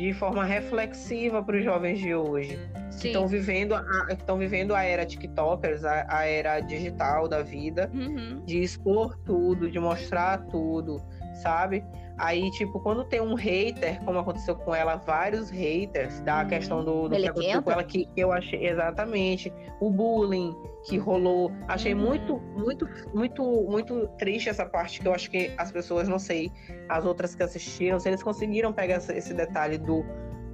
[0.00, 2.58] de forma reflexiva para os jovens de hoje.
[2.88, 3.08] que Sim.
[3.08, 7.90] estão vivendo a, que estão vivendo a era TikTokers, a, a era digital da vida,
[7.92, 8.42] Uhum.
[8.46, 11.02] de expor tudo, de mostrar tudo,
[11.42, 11.84] sabe?
[12.18, 17.08] Aí, tipo, quando tem um hater, como aconteceu com ela, vários haters da questão do,
[17.08, 20.54] do que aconteceu com ela, que eu achei exatamente o bullying
[20.84, 21.52] que rolou.
[21.68, 26.18] Achei muito, muito, muito, muito triste essa parte que eu acho que as pessoas, não
[26.18, 26.50] sei,
[26.88, 30.04] as outras que assistiram, se eles conseguiram pegar esse, detalhe do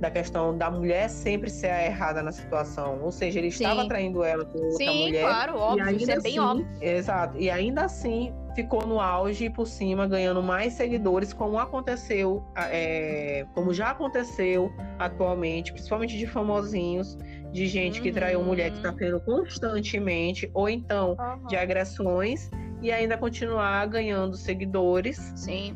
[0.00, 3.00] da questão da mulher sempre ser a errada na situação.
[3.02, 3.88] Ou seja, ele estava Sim.
[3.88, 5.22] traindo ela com outra Sim, mulher.
[5.24, 6.68] claro, óbvio, e isso ainda é bem assim, óbvio.
[6.82, 7.38] Exato.
[7.38, 13.46] E ainda assim ficou no auge e por cima, ganhando mais seguidores, como aconteceu, é,
[13.54, 17.18] como já aconteceu atualmente, principalmente de famosinhos,
[17.56, 18.96] de gente que traiu mulher que está Uhum.
[18.96, 21.46] tendo constantemente, ou então Aham.
[21.48, 22.50] de agressões,
[22.82, 25.16] e ainda continuar ganhando seguidores.
[25.34, 25.74] Sim.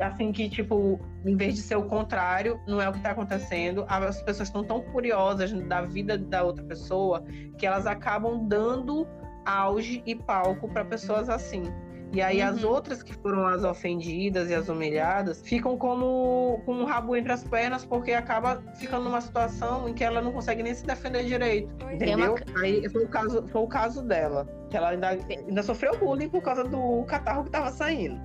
[0.00, 3.84] Assim que, tipo, em vez de ser o contrário, não é o que está acontecendo.
[3.86, 7.22] As pessoas estão tão curiosas da vida da outra pessoa
[7.58, 9.06] que elas acabam dando
[9.44, 11.64] auge e palco para pessoas assim.
[12.12, 12.70] E aí as Uhum.
[12.70, 17.44] outras que foram as ofendidas e as humilhadas ficam como com um rabo entre as
[17.44, 21.72] pernas porque acaba ficando numa situação em que ela não consegue nem se defender direito.
[21.86, 21.96] É.
[21.96, 22.36] Tem uma Entendeu?
[22.60, 24.48] Aí foi o caso, foi o caso dela.
[24.68, 28.20] Que ela ainda, ainda sofreu bullying por causa do catarro que tava saindo.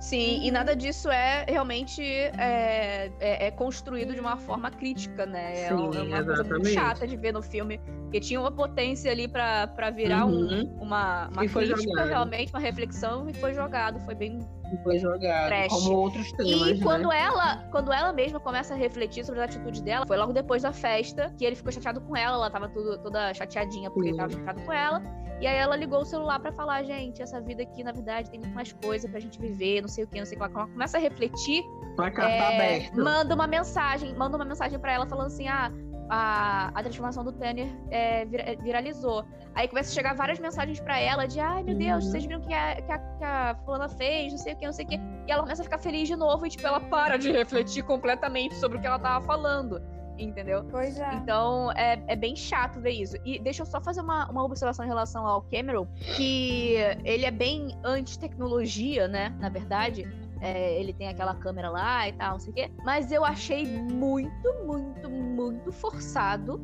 [0.00, 0.52] Sim, e Uhum.
[0.52, 5.60] nada disso é realmente é, é- é construído de uma forma crítica, né?
[5.60, 6.70] É, Sim, uma coisa muito exatamente.
[6.70, 10.76] chata de ver no filme, porque tinha uma potência ali pra virar um- Uhum.
[10.80, 14.38] uma, uma E foi crítica, realmente, uma reflexão, e foi jogado, foi bem
[14.72, 15.48] E foi jogado.
[15.48, 15.68] Trash.
[15.72, 16.80] Como outros temas, E né?
[16.82, 20.62] quando ela, quando ela mesma começa a refletir sobre as atitudes dela, foi logo depois
[20.62, 24.16] da festa que ele ficou chateado com ela, ela tava tudo, toda chateadinha porque ele
[24.16, 24.38] tava Sim.
[24.38, 25.02] chateado com ela.
[25.40, 28.38] E aí ela ligou o celular pra falar, gente, essa vida aqui, na verdade, tem
[28.38, 30.44] muito mais coisa pra gente viver, não sei o que, não sei o que.
[30.46, 31.62] Ela começa a refletir,
[31.96, 33.02] Com a carta é, aberta.
[33.02, 35.72] manda uma mensagem, manda uma mensagem pra ela falando assim, ah,
[36.10, 39.24] a, a transformação do Tanner é, vira- viralizou.
[39.54, 42.10] Aí começa a chegar várias mensagens pra ela de, ai meu Deus, Uhum.
[42.10, 44.66] vocês viram o que a, que, a, que a fulana fez, não sei o que,
[44.66, 44.96] não sei o que.
[44.96, 48.54] E ela começa a ficar feliz de novo e, tipo, ela para de refletir completamente
[48.56, 49.80] sobre o que ela tava falando.
[50.18, 50.64] Entendeu?
[50.70, 51.14] Pois é.
[51.14, 53.16] Então é, é bem chato ver isso.
[53.24, 57.30] E deixa eu só fazer uma, uma observação em relação ao Cameron, que ele é
[57.30, 59.34] bem anti-tecnologia, né?
[59.40, 60.06] Na verdade.
[60.40, 62.70] É, ele tem aquela câmera lá e tal, não sei o quê.
[62.84, 66.60] Mas eu achei muito, muito, muito forçado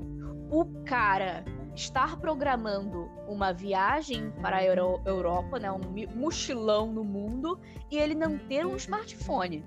[0.51, 5.70] o cara estar programando uma viagem para a Euro- Europa, né?
[5.70, 5.81] Um
[6.14, 7.61] mochilão no mundo,
[7.91, 9.62] e ele não ter um smartphone.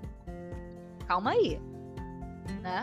[1.06, 1.60] Calma aí.
[2.62, 2.82] Né?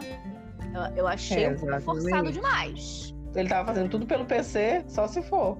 [0.73, 3.13] Eu, eu achei É, um pouco forçado demais.
[3.35, 5.57] Ele tava fazendo tudo pelo PC, só se for.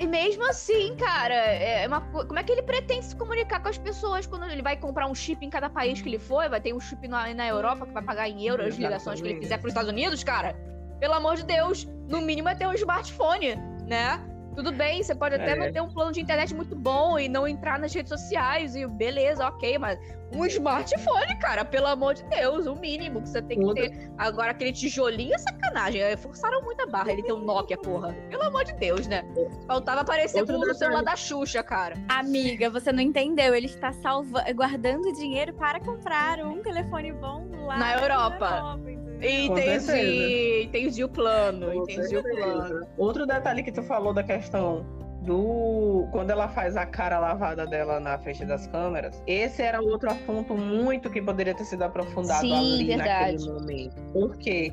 [0.00, 3.68] E mesmo assim, cara, é uma co- como é que ele pretende se comunicar com
[3.68, 6.48] as pessoas quando ele vai comprar um chip em cada país que ele for?
[6.48, 9.28] Vai ter um chip na, na Europa que vai pagar em euros as ligações que
[9.28, 10.54] ele fizer para os Estados Unidos, cara?
[10.98, 13.54] Pelo amor de Deus, no mínimo é ter um smartphone,
[13.86, 14.20] né?
[14.58, 15.54] Tudo bem, você pode até É.
[15.54, 18.84] não ter um plano de internet muito bom e não entrar nas redes sociais e
[18.88, 19.96] beleza, ok, mas
[20.34, 24.10] um smartphone, cara, pelo amor de Deus, o mínimo que você tem que ter.
[24.18, 26.02] Agora, aquele tijolinho é sacanagem.
[26.02, 28.12] é, Forçaram muito a barra ele ter um Nokia, porra.
[28.28, 29.22] Pelo amor de Deus, né?
[29.68, 30.78] Faltava aparecer Outro com o detalhe.
[30.80, 31.96] celular da Xuxa, cara.
[32.08, 33.54] Amiga, você não entendeu.
[33.54, 34.44] Ele está salva...
[34.54, 38.76] guardando dinheiro para comprar um telefone bom lá Na Europa.
[38.80, 38.97] entendeu?
[39.20, 42.62] Entendi, entendi o plano, Com entendi o plano.
[42.62, 42.88] certeza.
[42.96, 44.86] Outro detalhe que tu falou da questão
[45.22, 50.10] do quando ela faz a cara lavada dela na frente das câmeras, esse era outro
[50.10, 53.32] assunto muito que poderia ter sido aprofundado Sim, ali verdade.
[53.32, 53.96] naquele momento.
[54.12, 54.72] Porque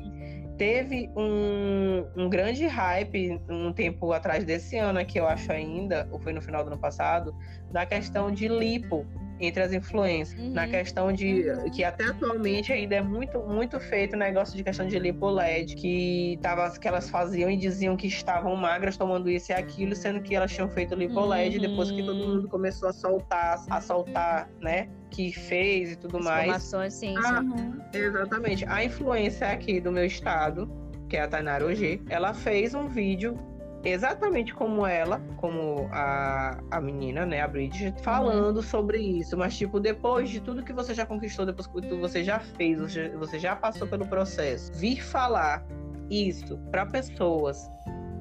[0.56, 6.18] teve um, um grande hype um tempo atrás desse ano aqui, eu acho ainda, ou
[6.18, 7.34] foi no final do ano passado,
[7.70, 9.06] da questão de lipo
[9.40, 10.38] entre as influências.
[10.40, 10.52] Uhum.
[10.52, 14.86] Na questão de que até atualmente ainda é muito, muito feito o negócio de questão
[14.86, 19.52] de lipo LED, que, tava, que elas faziam e diziam que estavam magras tomando isso
[19.52, 22.34] e aquilo, sendo que elas tinham feito lipo LED depois que todo Uhum.
[22.36, 24.88] mundo começou a soltar, a soltar, né?
[25.10, 26.44] Que fez e tudo mais.
[26.46, 27.40] Informações, sim, Ah.
[27.40, 27.80] Uhum.
[27.92, 28.64] Exatamente.
[28.68, 30.70] A influência aqui do meu estado,
[31.08, 33.38] que é a Tainara OG, ela fez um vídeo
[33.84, 39.36] exatamente como ela, como a, a menina, né, a Bridget, falando sobre isso.
[39.36, 42.78] Mas, tipo, depois de tudo que você já conquistou, depois que tu- você já fez,
[42.80, 45.64] você, você já passou pelo processo, vir falar
[46.10, 47.68] isso para pessoas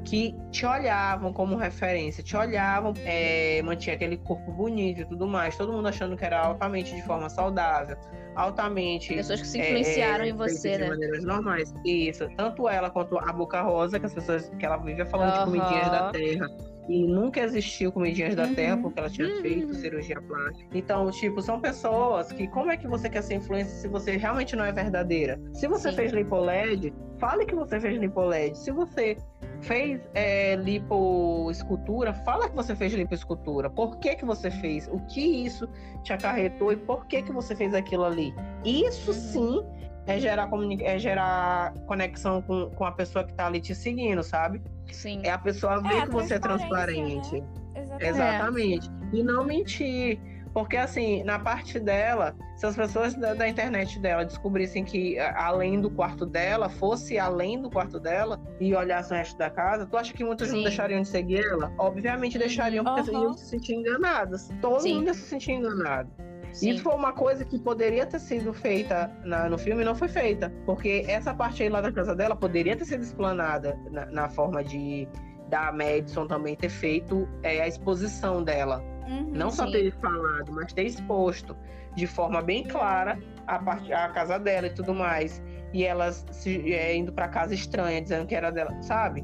[0.06, 5.58] que te olhavam como referência, te olhavam, é, mantinha aquele corpo bonito e tudo mais,
[5.58, 7.98] todo mundo achando que era altamente de forma saudável,
[8.36, 10.86] altamente Pessoas que se é, influenciaram é, em você, feito né?
[10.86, 11.74] De maneiras normais.
[11.84, 12.30] Isso.
[12.38, 15.46] Tanto ela quanto a Boca Rosa, que as pessoas que ela vivia falando de Aham.
[15.46, 16.48] comidinhas da terra.
[16.88, 18.54] E nunca existiu comidinhas da Uhum.
[18.56, 19.42] terra, porque ela tinha Uhum.
[19.42, 20.70] feito cirurgia plástica.
[20.78, 24.56] Então, tipo, são pessoas que, como é que você quer ser influência se você realmente
[24.56, 25.40] não é verdadeira?
[25.54, 25.96] Se você Sim.
[25.96, 28.56] fez lipoled, fale que você fez lipoled.
[28.58, 29.18] Se você
[29.62, 33.70] fez é, lipoescultura, fala que você fez lipoescultura.
[33.70, 34.88] Por que que você fez?
[34.92, 35.68] O que isso
[36.04, 38.34] te acarretou e por que que você fez aquilo ali?
[38.64, 39.18] Isso Uhum.
[39.18, 39.66] sim
[40.08, 40.50] é gerar,
[40.82, 44.62] é gerar conexão com, com a pessoa que tá ali te seguindo, sabe?
[44.92, 45.22] Sim.
[45.24, 47.44] É a pessoa ver a que você é transparência, transparente.
[47.76, 48.08] Exatamente.
[48.08, 48.92] Exatamente.
[49.14, 50.20] E não mentir.
[50.54, 55.82] Porque, assim, na parte dela, se as pessoas da, da internet dela descobrissem que além
[55.82, 59.98] do quarto dela, fosse além do quarto dela e olhassem o resto da casa, tu
[59.98, 60.64] acha que muitas não Sim.
[60.64, 61.74] deixariam de seguir ela?
[61.78, 62.40] Obviamente Uhum.
[62.40, 63.24] deixariam, porque Aham.
[63.24, 64.50] iam se sentir enganadas.
[64.62, 64.96] Todo Sim.
[64.96, 66.10] mundo ia se sentir enganado.
[66.56, 66.70] Sim.
[66.72, 70.08] Isso foi uma coisa que poderia ter sido feita na- no filme e não foi
[70.08, 70.52] feita.
[70.66, 74.64] Porque essa parte aí lá da casa dela poderia ter sido explanada na, na forma
[74.64, 75.08] de
[75.50, 78.84] da Madison também ter feito é, a exposição dela.
[79.08, 79.30] Uhum.
[79.32, 79.74] Não só Sim.
[79.74, 81.56] ter falado, mas ter exposto
[81.96, 85.44] de forma bem clara a, parte, a casa dela e tudo mais.
[85.72, 89.24] E elas se- é, indo para casa estranha, dizendo que era dela, sabe?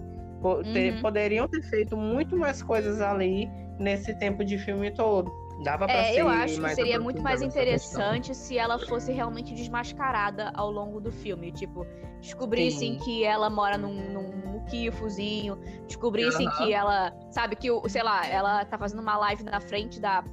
[0.74, 1.02] Ter- Uhum.
[1.02, 5.32] Poderiam ter feito muito mais coisas ali nesse tempo de filme todo.
[5.64, 9.54] Dava pra É, ser eu acho que seria muito mais interessante se ela fosse realmente
[9.54, 11.52] desmascarada ao longo do filme.
[11.52, 11.86] Tipo,
[12.20, 13.00] descobrissem Sim.
[13.06, 15.58] que ela mora num, num muquifozinho,
[15.88, 16.58] descobrissem Aham.
[16.58, 20.24] que ela, sabe, que, o- sei lá, ela tá fazendo uma live na frente da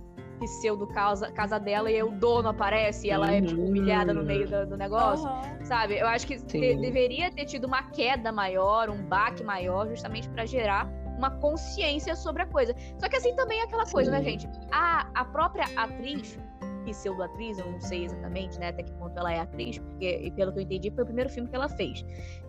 [0.40, 3.68] pseudo casa, casa dela e aí o dono aparece e ela é, tipo, Uhum.
[3.68, 5.26] humilhada no meio do, do negócio.
[5.26, 5.64] Aham.
[5.64, 5.98] Sabe?
[5.98, 10.46] Eu acho que te- deveria ter tido uma queda maior, um baque maior, justamente pra
[10.46, 10.88] gerar
[11.18, 12.74] uma consciência sobre a coisa.
[12.98, 14.24] Só que assim também é aquela coisa, né, Sim.
[14.24, 14.48] gente?
[14.70, 16.38] A, a própria atriz,
[16.86, 20.52] pseudo-atriz, eu não sei exatamente, né, até que ponto ela é atriz, porque e pelo
[20.52, 22.02] que eu entendi foi o primeiro filme que ela fez.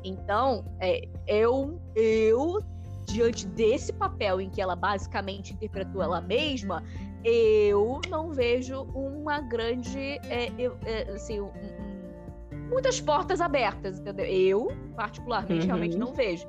[0.03, 2.63] Então, é, eu, eu,
[3.05, 6.84] diante desse papel em que ela basicamente interpretou ela mesma,
[7.24, 9.99] eu não vejo uma grande,
[10.30, 14.26] é, eu- é, assim, um- um- muitas portas abertas, entendeu?
[14.26, 15.67] Eu, particularmente, Uhum.
[15.67, 16.47] realmente não vejo.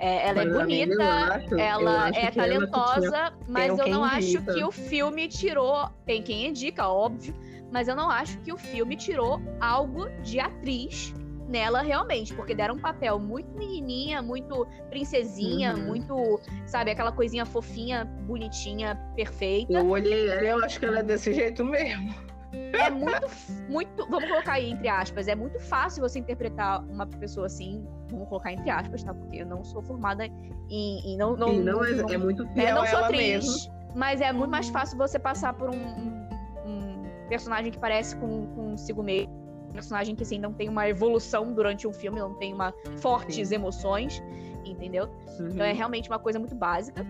[0.00, 4.02] É, ela é Mas, amiga, bonita, acho- ela acho é que talentosa, mas eu não
[4.02, 4.54] acho indica.
[4.54, 5.88] que o filme tirou.
[6.06, 7.34] Tem quem indica, óbvio,
[7.70, 11.14] mas eu não acho que o filme tirou algo de atriz
[11.46, 15.82] nela realmente, porque deram um papel muito menininha, muito princesinha, Uhum.
[15.84, 19.72] muito, sabe, aquela coisinha fofinha, bonitinha, perfeita.
[19.74, 22.14] Eu olhei ela eu acho que ela é desse jeito mesmo.
[22.52, 23.26] É muito,
[23.68, 28.28] muito, vamos colocar aí entre aspas, é muito fácil você interpretar uma pessoa assim, vamos
[28.28, 29.14] colocar entre aspas, tá?
[29.14, 30.32] Porque eu não sou formada em,
[30.68, 33.46] em não, não, Sim, não, é, não- é muito é, fiel não a sou atriz,
[33.46, 33.72] mesmo.
[33.94, 34.72] mas é muito mais Uhum.
[34.72, 36.28] fácil você passar por um, um-
[36.66, 39.32] um personagem que parece com consigo mesmo.
[39.68, 43.48] Um personagem que assim não tem uma evolução durante um filme, não tem uma fortes
[43.48, 43.54] Sim.
[43.54, 44.20] emoções,
[44.64, 45.08] entendeu?
[45.38, 45.76] Então é Uhum.
[45.76, 47.06] realmente uma coisa muito básica.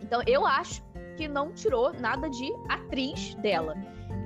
[0.00, 0.82] Então eu acho
[1.18, 3.76] que não tirou nada de atriz dela.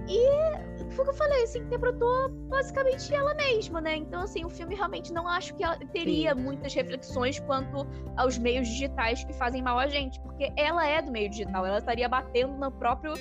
[0.09, 3.97] E foi o que eu falei, se interpretou basicamente ela mesma, né?
[3.97, 6.43] Então, assim, o filme realmente não acho que ela teria Sim.
[6.43, 7.87] muitas reflexões quanto
[8.17, 11.79] aos meios digitais que fazem mal a gente, porque ela é do meio digital, ela
[11.79, 13.15] estaria batendo no próprio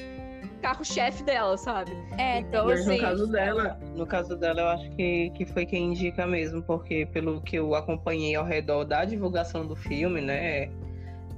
[0.61, 1.91] carro-chefe dela, sabe?
[2.17, 5.65] É, Então, Mas assim, no caso dela, no caso dela, eu acho que, que foi
[5.65, 10.69] quem indica mesmo, porque pelo que eu acompanhei ao redor da divulgação do filme, né?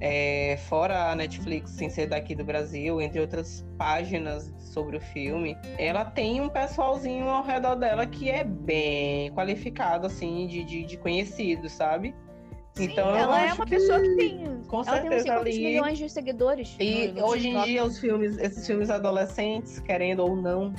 [0.00, 5.56] É, fora a Netflix, sem ser daqui do Brasil, entre outras páginas sobre o filme,
[5.78, 10.96] ela tem um pessoalzinho ao redor dela que é bem qualificado, assim, de, de, de
[10.98, 12.14] conhecido, sabe?
[12.78, 14.62] então eu ela é uma que, pessoa que tem.
[14.68, 15.64] com ela tem certeza quantos ali.
[15.64, 16.76] milhões de seguidores.
[16.78, 20.74] E no- no hoje em dia os filmes, esses filmes adolescentes, querendo ou não,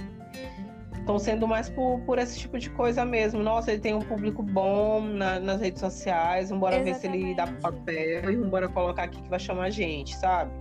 [1.08, 3.42] estão sendo mais por, por esse tipo de coisa mesmo.
[3.42, 7.48] Nossa, ele tem um público bom na- nas redes sociais, vambora ver se ele dá
[7.48, 10.52] papel e vambora colocar aqui que vai chamar a gente, sabe?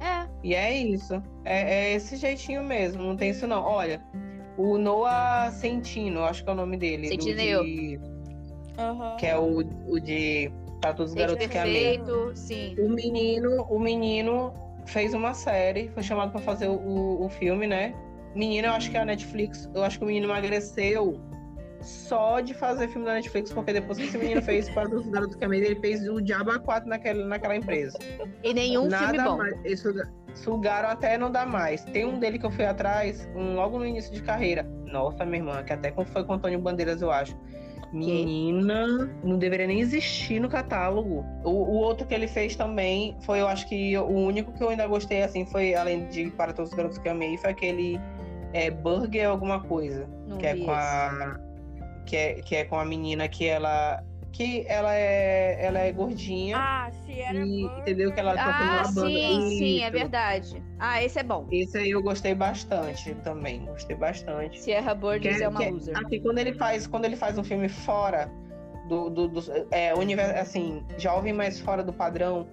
[0.00, 0.26] É.
[0.42, 1.22] E é isso.
[1.44, 3.62] É, é esse jeitinho mesmo, não tem isso não.
[3.62, 4.02] Olha,
[4.58, 7.02] o Noah Centino, acho que é o nome dele.
[7.04, 7.62] do Centineo.
[7.62, 8.00] de-
[8.78, 9.16] Aham.
[9.18, 10.50] que é o, o de
[10.80, 11.98] Pra Todos os Garotos que Amei.
[11.98, 12.74] perfeito, sim.
[12.80, 14.52] O menino, o menino
[14.86, 17.94] fez uma série, foi chamado pra fazer o, o filme, né?
[18.34, 21.20] Menino, eu acho que é a Netflix, eu acho que o menino emagreceu
[21.82, 25.36] só de fazer filme da Netflix, porque depois que esse menino fez para os garotos
[25.36, 27.98] que amei, ele fez o Diabo 4 naquela, naquela empresa.
[28.42, 29.36] E nenhum Nada filme bom.
[29.36, 29.54] mais.
[29.64, 29.84] Eles
[30.34, 31.84] sugaram até não dá mais.
[31.86, 34.62] Tem um dele que eu fui atrás, um, logo no início de carreira.
[34.86, 37.36] Nossa, minha irmã, que até foi com o Antônio Bandeiras, eu acho.
[37.92, 38.86] Menina,
[39.22, 41.26] não deveria nem existir no catálogo.
[41.44, 44.70] O, o outro que ele fez também foi, eu acho que o único que eu
[44.70, 48.00] ainda gostei, assim, foi, além de Para Todos os Garotos que eu amei, foi aquele
[48.52, 50.06] é, Burger alguma coisa.
[50.26, 51.38] Não que é com a.
[52.06, 54.02] Que é, que é com a menina que ela.
[54.32, 55.58] Que ela é.
[55.64, 56.56] Ela é gordinha.
[56.58, 57.78] Ah, se era e, burger.
[57.80, 58.12] entendeu?
[58.12, 59.08] Que ela tá Ah, uma banda.
[59.08, 60.62] sim, sim, é verdade.
[60.78, 61.46] Ah, esse é bom.
[61.52, 63.64] Esse aí eu gostei bastante também.
[63.66, 64.58] Gostei bastante.
[64.60, 65.96] Sierra Burgess Que- é uma que- loser.
[65.98, 68.30] Assim, quando ele faz, quando ele faz um filme fora
[68.88, 69.40] do, do, do
[69.70, 72.46] é, universo, assim, jovem, mas fora do padrão,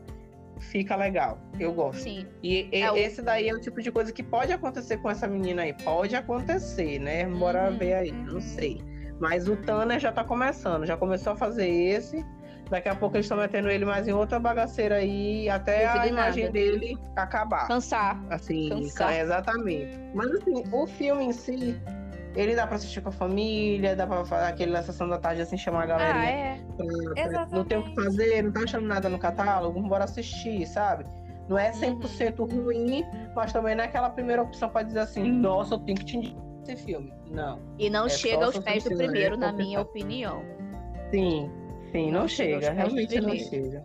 [0.60, 1.39] fica legal.
[1.60, 2.01] Eu gosto.
[2.03, 2.26] Sim.
[2.43, 5.10] E, e- É o- esse daí é o tipo de coisa que pode acontecer com
[5.10, 5.74] essa menina aí.
[5.74, 7.26] Pode acontecer, né?
[7.26, 8.82] Bora Uhum, ver aí, não sei.
[9.20, 12.26] Mas o Tanner já tá começando, já começou a fazer esse.
[12.70, 16.43] Daqui a pouco eles estão metendo ele mais em outra bagaceira aí, até a imagem
[16.43, 16.53] nada.
[16.53, 17.68] dele acabar.
[17.68, 18.24] Cansar.
[18.30, 19.12] Assim, Cansar.
[19.12, 19.99] é, exatamente.
[20.14, 21.76] Mas assim, o filme em si,
[22.36, 25.41] ele dá pra assistir com a família, dá pra fazer aquele na sessão da tarde,
[25.41, 26.25] assim, chamar a Ah, galerinha.
[26.25, 26.59] é.
[27.15, 30.65] pra- pra- não tem o que fazer, não tá achando nada no catálogo, bora assistir,
[30.67, 31.05] sabe?
[31.49, 33.03] Não é 100% ruim,
[33.36, 35.39] mas também não é aquela primeira opção pra dizer assim, Hum.
[35.41, 37.11] nossa, eu tenho que te indicar esse filme.
[37.32, 37.59] Não.
[37.80, 39.47] E não É chega aos pés do primeiro, né?
[39.47, 40.43] na minha opinião.
[41.11, 41.49] Sim,
[41.91, 43.84] sim, não, Não chega chega, realmente não chega.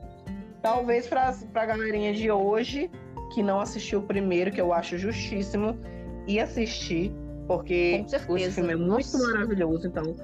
[0.61, 2.91] Talvez pra, pra galerinha de hoje,
[3.33, 5.79] que não assistiu o primeiro, que eu acho justíssimo,
[6.27, 7.13] e assistir,
[7.47, 8.05] porque
[8.37, 9.19] esse filme é muito Nossa.
[9.33, 9.87] maravilhoso.
[9.87, 10.15] Então,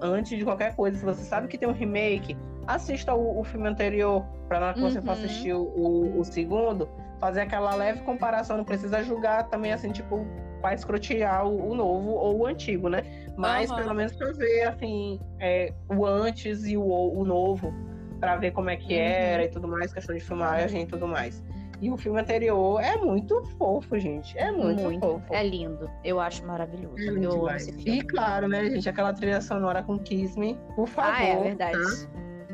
[0.00, 3.68] antes de qualquer coisa, se você sabe que tem um remake, assista o, o filme
[3.68, 5.12] anterior, pra na hora que você for Uhum.
[5.14, 6.88] assistir o, o- o segundo,
[7.20, 10.26] fazer aquela leve comparação, não precisa julgar também, assim, tipo,
[10.60, 13.02] pra escrotear o, o novo ou o antigo, né?
[13.36, 13.82] Mas Aham.
[13.82, 17.72] pelo menos pra ver, assim, é, o antes e o, o novo,
[18.20, 19.00] pra ver como é que Uhum.
[19.00, 21.42] era e tudo mais, questão de filmagem e tudo mais.
[21.80, 24.38] E o filme anterior é muito fofo, gente.
[24.38, 25.00] É muito, Muito.
[25.00, 25.34] fofo.
[25.34, 25.90] É lindo.
[26.02, 26.96] Eu acho maravilhoso.
[26.98, 27.62] É lindo eu amo demais.
[27.68, 27.98] esse filme.
[27.98, 31.12] E claro, né, gente, aquela trilha sonora com Kiss Me, por favor.
[31.14, 31.76] ah, é verdade.
[31.78, 32.08] tá?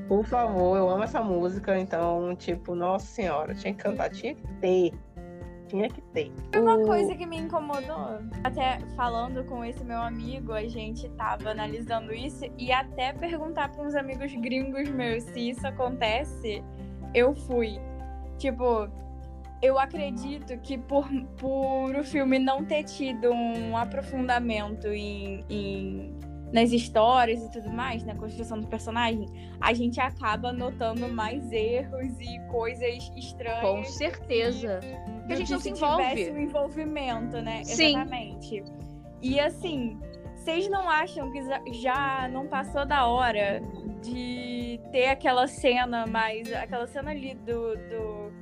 [0.09, 4.47] Por favor, eu amo essa música, então, tipo, nossa senhora, tinha que cantar, tinha que
[4.61, 4.93] ter.
[5.69, 6.33] Tinha que ter.
[6.57, 11.51] Uma O- coisa que me incomodou, até falando com esse meu amigo, a gente tava
[11.51, 16.65] analisando isso e até perguntar para uns amigos gringos meus se isso acontece,
[17.15, 17.79] eu fui.
[18.37, 18.89] Tipo,
[19.63, 21.09] eu acredito que por,
[21.39, 26.19] por o filme não ter tido um aprofundamento em, em-
[26.53, 29.27] nas histórias e tudo mais, na construção do personagem,
[29.61, 33.61] a gente acaba notando mais erros e coisas estranhas.
[33.61, 34.81] Com certeza.
[35.19, 36.03] Porque a gente não se envolve.
[36.09, 37.63] tivesse um envolvimento, né?
[37.65, 37.91] Sim.
[37.97, 38.65] Exatamente.
[39.23, 39.97] E assim,
[40.35, 43.61] vocês não acham que já- já não passou da hora
[44.03, 46.53] de ter aquela cena mais.
[46.53, 47.77] aquela cena ali do.
[47.77, 48.40] do-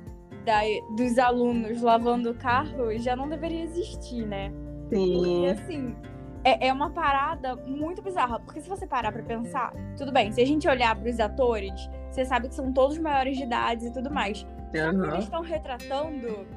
[0.49, 4.51] da- dos alunos lavando o carro já não deveria existir, né?
[4.89, 5.47] Porque Sim.
[5.47, 5.95] assim,
[6.43, 8.39] é, é uma parada muito bizarra.
[8.39, 12.25] Porque se você parar pra pensar, tudo bem, se a gente olhar pros atores, você
[12.25, 14.39] sabe que são todos maiores de idade e tudo mais.
[14.39, 15.07] Só que Aham.
[15.13, 16.47] eles estão retratando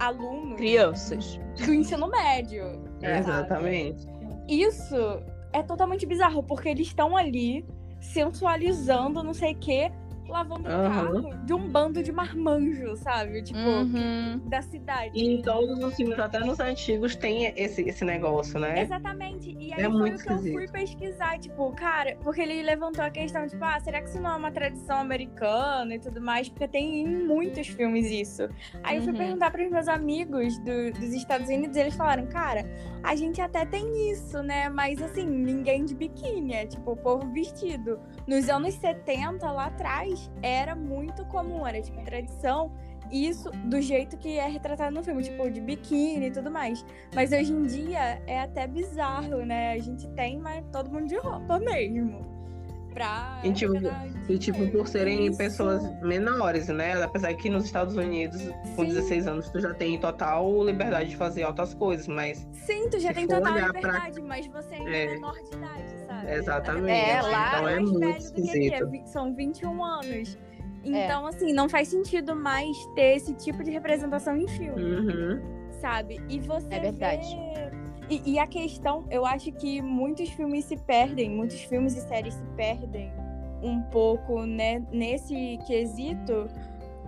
[0.00, 1.38] alunos Crianças.
[1.64, 2.64] do ensino médio.
[3.00, 3.18] sabe?
[3.18, 4.06] Exatamente.
[4.48, 4.96] Isso
[5.52, 7.64] é totalmente bizarro, porque eles estão ali
[8.00, 9.90] sensualizando não sei o quê
[10.28, 11.22] lavando o Aham.
[11.22, 13.42] carro de um bando de marmanjos, sabe?
[13.42, 14.40] Tipo, Uhum.
[14.46, 15.10] da cidade.
[15.14, 18.80] E em todos os filmes, até nos antigos, tem esse, esse negócio, né?
[18.82, 19.54] Exatamente.
[19.58, 23.04] E aí É foi muito o que eu fui pesquisar, tipo, cara, porque ele levantou
[23.04, 26.48] a questão, tipo, ah, será que isso não é uma tradição americana e tudo mais?
[26.48, 28.48] Porque tem em muitos filmes isso.
[28.82, 29.18] Aí eu fui Uhum.
[29.18, 32.64] perguntar pros meus amigos do- dos Estados Unidos e eles falaram, cara,
[33.02, 34.68] a gente até tem isso, né?
[34.68, 38.00] Mas assim, ninguém de biquíni, é tipo o povo vestido.
[38.26, 42.72] Nos anos 70, lá atrás, era muito comum, era tipo tradição.
[43.12, 46.84] Isso do jeito que é retratado no filme, tipo, de biquíni e tudo mais.
[47.14, 49.72] Mas hoje em dia é até bizarro, né?
[49.72, 52.33] A gente tem, mas todo mundo de roupa mesmo.
[52.94, 53.40] Pra.
[53.42, 53.74] E, tipo,
[54.28, 55.36] E, tipo, por serem Isso.
[55.36, 57.02] pessoas menores, né?
[57.02, 58.40] Apesar que nos Estados Unidos,
[58.76, 58.88] com Sim.
[58.88, 63.12] 16 anos, tu já tem total liberdade de fazer outras coisas, mas Sim, tu já
[63.12, 65.10] tem total olhar pra- liberdade, mas você ainda é É.
[65.14, 66.32] menor de idade, sabe?
[66.32, 66.90] Exatamente.
[67.10, 69.08] É, lá- Então é mais muito velho do que aqui, é esquisito.
[69.08, 70.38] são 21 anos.
[70.86, 71.04] É.
[71.04, 74.82] Então, assim, não faz sentido mais ter esse tipo de representação em filme.
[74.82, 75.54] Uhum.
[75.80, 76.18] sabe?
[76.30, 77.26] E você É verdade.
[77.26, 77.70] vê-
[78.10, 82.34] E, e a questão, eu acho que muitos filmes se perdem, muitos filmes e séries
[82.34, 83.12] se perdem
[83.62, 86.46] um pouco, né, nesse quesito,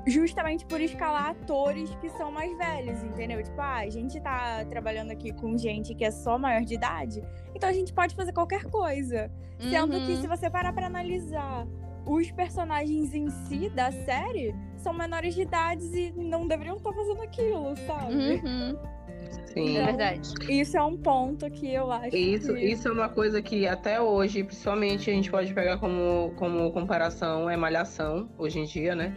[0.07, 3.43] justamente por escalar atores que são mais velhos, entendeu?
[3.43, 7.23] Tipo, ah, a gente tá trabalhando aqui com gente que é só maior de idade,
[7.55, 9.31] então a gente pode fazer qualquer coisa.
[9.59, 10.21] Sendo que Uhum.
[10.21, 11.67] se você parar pra analisar
[12.07, 17.23] os personagens em si da série são menores de idade e não deveriam estar fazendo
[17.23, 18.15] aquilo, sabe?
[18.15, 18.79] Uhum.
[19.47, 19.79] Sim.
[19.79, 20.33] É verdade.
[20.49, 22.61] Isso é um ponto que eu acho Isso, que...
[22.61, 27.49] isso é uma coisa que até hoje, principalmente, a gente pode pegar como, como comparação,
[27.49, 29.17] é malhação, hoje em dia, né?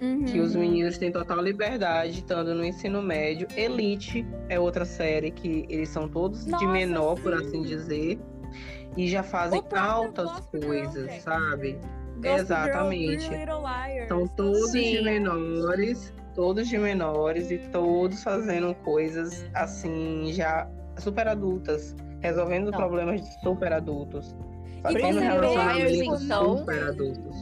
[0.00, 0.24] Uhum.
[0.24, 3.46] Que os meninos têm total liberdade, estando no ensino médio.
[3.56, 7.44] Elite é outra série que eles são todos de Nossa, menor, por sim.
[7.44, 8.18] assim dizer.
[8.96, 11.78] E já fazem altas Girl, coisas, sabe?
[12.22, 13.20] Exatamente.
[13.20, 14.08] Girl, Pretty Little Liars.
[14.08, 15.04] São todos de Sim.
[15.04, 20.66] menores, todos de menores e todos fazendo coisas assim, já
[20.96, 22.78] super adultas, resolvendo Não.
[22.78, 24.34] problemas de super adultos.
[24.78, 27.36] E Fazendo relacionamentos então, super adultos.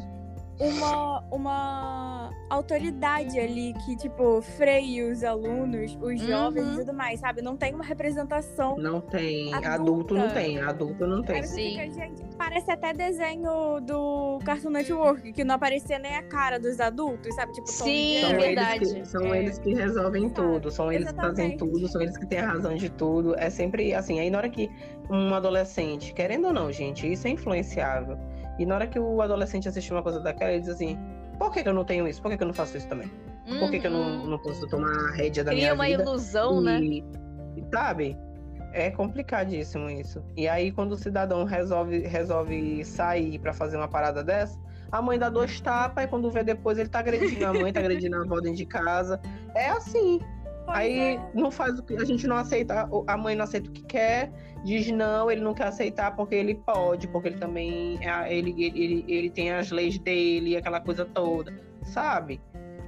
[0.61, 6.75] Uma, uma autoridade ali que, tipo, freia os alunos, os jovens Uhum.
[6.75, 7.43] e tudo mais, sabe?
[7.43, 8.77] Não tem uma representação.
[8.77, 9.69] Não tem, Adulta.
[9.75, 11.43] adulto não tem, adulto não tem.
[11.43, 16.81] Fica, gente, parece até desenho do Cartoon Network, que não aparecia nem a cara dos
[16.81, 17.53] adultos, sabe?
[17.53, 18.43] Tipo, Sim, São, Jerry.
[18.43, 18.77] verdade.
[18.85, 19.39] eles que, são É.
[19.39, 20.35] eles que resolvem Sabe?
[20.35, 21.59] tudo, são eles que fazem Exatamente.
[21.59, 23.35] tudo, são eles que têm a razão de tudo.
[23.39, 24.19] É sempre assim.
[24.21, 24.69] Aí na hora que
[25.11, 28.19] um adolescente, querendo ou não, gente, isso é influenciável.
[28.59, 30.99] E na hora que o adolescente assiste uma coisa daquela, ele diz assim:
[31.39, 32.21] por que, que eu não tenho isso?
[32.21, 33.11] Por que, que eu não faço isso também?
[33.59, 34.27] Por que, que eu não, Uhum.
[34.27, 36.03] não posso tomar a rédea da Cria minha uma vida?
[36.03, 36.81] ilusão, né?
[36.81, 36.99] E,
[37.57, 38.17] e, sabe?
[38.75, 40.23] É complicadíssimo isso.
[40.37, 44.59] E aí, quando o cidadão resolve, resolve sair pra fazer uma parada dessa,
[44.93, 47.81] a mãe dá dois tapas, e quando vê depois, ele tá agredindo a mãe, tá
[47.81, 49.19] agredindo a avó dentro de casa.
[49.55, 50.21] É assim.
[50.69, 51.21] Pois aí é.
[51.35, 51.97] não faz o que.
[51.97, 54.31] A gente não aceita, a mãe não aceita o que quer,
[54.65, 57.99] diz não, ele não quer aceitar porque ele pode, porque ele também.
[58.03, 61.53] é- Ele, ele, ele, tem as leis dele, aquela coisa toda,
[61.83, 62.41] sabe?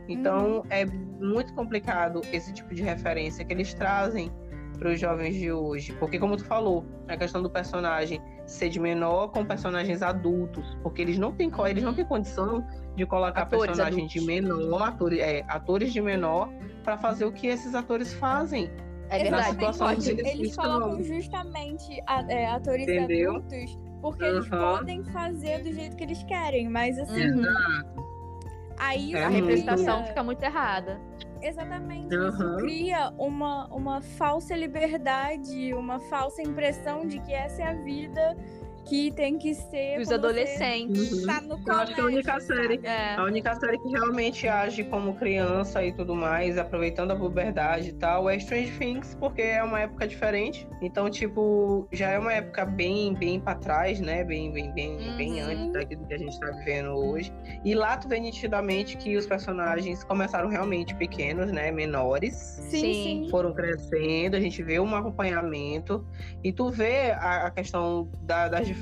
[0.08, 4.30] Então é muito complicado esse tipo de referência que eles trazem
[4.78, 5.92] para os jovens de hoje.
[5.92, 10.76] Porque, como tu falou, a questão do personagem ser de menor com personagens adultos.
[10.82, 12.66] Porque eles não têm, eles não têm condição
[12.96, 14.26] de colocar Atores personagem de adultos.
[14.26, 16.48] menor, atores, é, atores de menor,
[16.80, 18.70] para fazer o que esses atores fazem.
[19.08, 20.24] É deles.
[20.24, 20.64] Eles estão.
[20.80, 23.36] colocam justamente a- é, atores Entendeu?
[23.36, 24.76] adultos porque eles Aham.
[24.78, 27.42] podem fazer do jeito que eles querem, mas assim, Uhum.
[28.78, 31.00] aí É A isso representação cria- fica muito errada.
[31.42, 32.56] Exatamente, isso Aham.
[32.58, 38.36] cria uma, uma falsa liberdade, uma falsa impressão de que essa é a vida
[38.90, 41.12] que tem que ser Os adolescentes.
[41.12, 41.26] Uhum.
[41.26, 42.80] Tá no Eu acho que é a única colégio, série?
[42.82, 43.14] É.
[43.14, 47.92] A única série que realmente age como criança e tudo mais, aproveitando a puberdade e
[47.92, 50.66] tal, é Strange Things, porque é uma época diferente.
[50.82, 54.24] Então, tipo, já é uma época bem, bem pra trás, né?
[54.24, 55.50] Bem, bem, bem, bem Uhum.
[55.50, 57.32] antes daquilo que a gente tá vivendo hoje.
[57.64, 61.70] E lá tu vê nitidamente que os personagens começaram realmente pequenos, né?
[61.70, 62.34] Menores.
[62.34, 62.92] Sim, Sim.
[62.92, 63.28] sim.
[63.30, 66.04] Foram crescendo, a gente vê um acompanhamento
[66.42, 68.79] e tu vê a, a questão da- das diferenças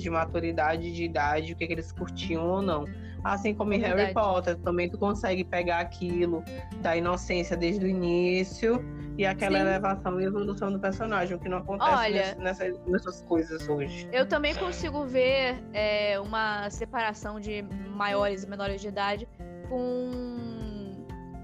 [0.00, 2.84] de maturidade, de idade, o que, que eles curtiam ou não.
[3.22, 4.14] Assim como É em Harry.
[4.14, 6.42] Potter, também tu consegue pegar aquilo
[6.80, 8.82] da inocência desde o início
[9.18, 9.66] e aquela Sim.
[9.66, 14.08] elevação e evolução do personagem, o que não acontece Olha- nesse- nessa- nessas coisas hoje.
[14.10, 17.62] Eu também consigo ver é, uma separação de
[17.94, 19.28] maiores e menores de idade
[19.68, 20.49] com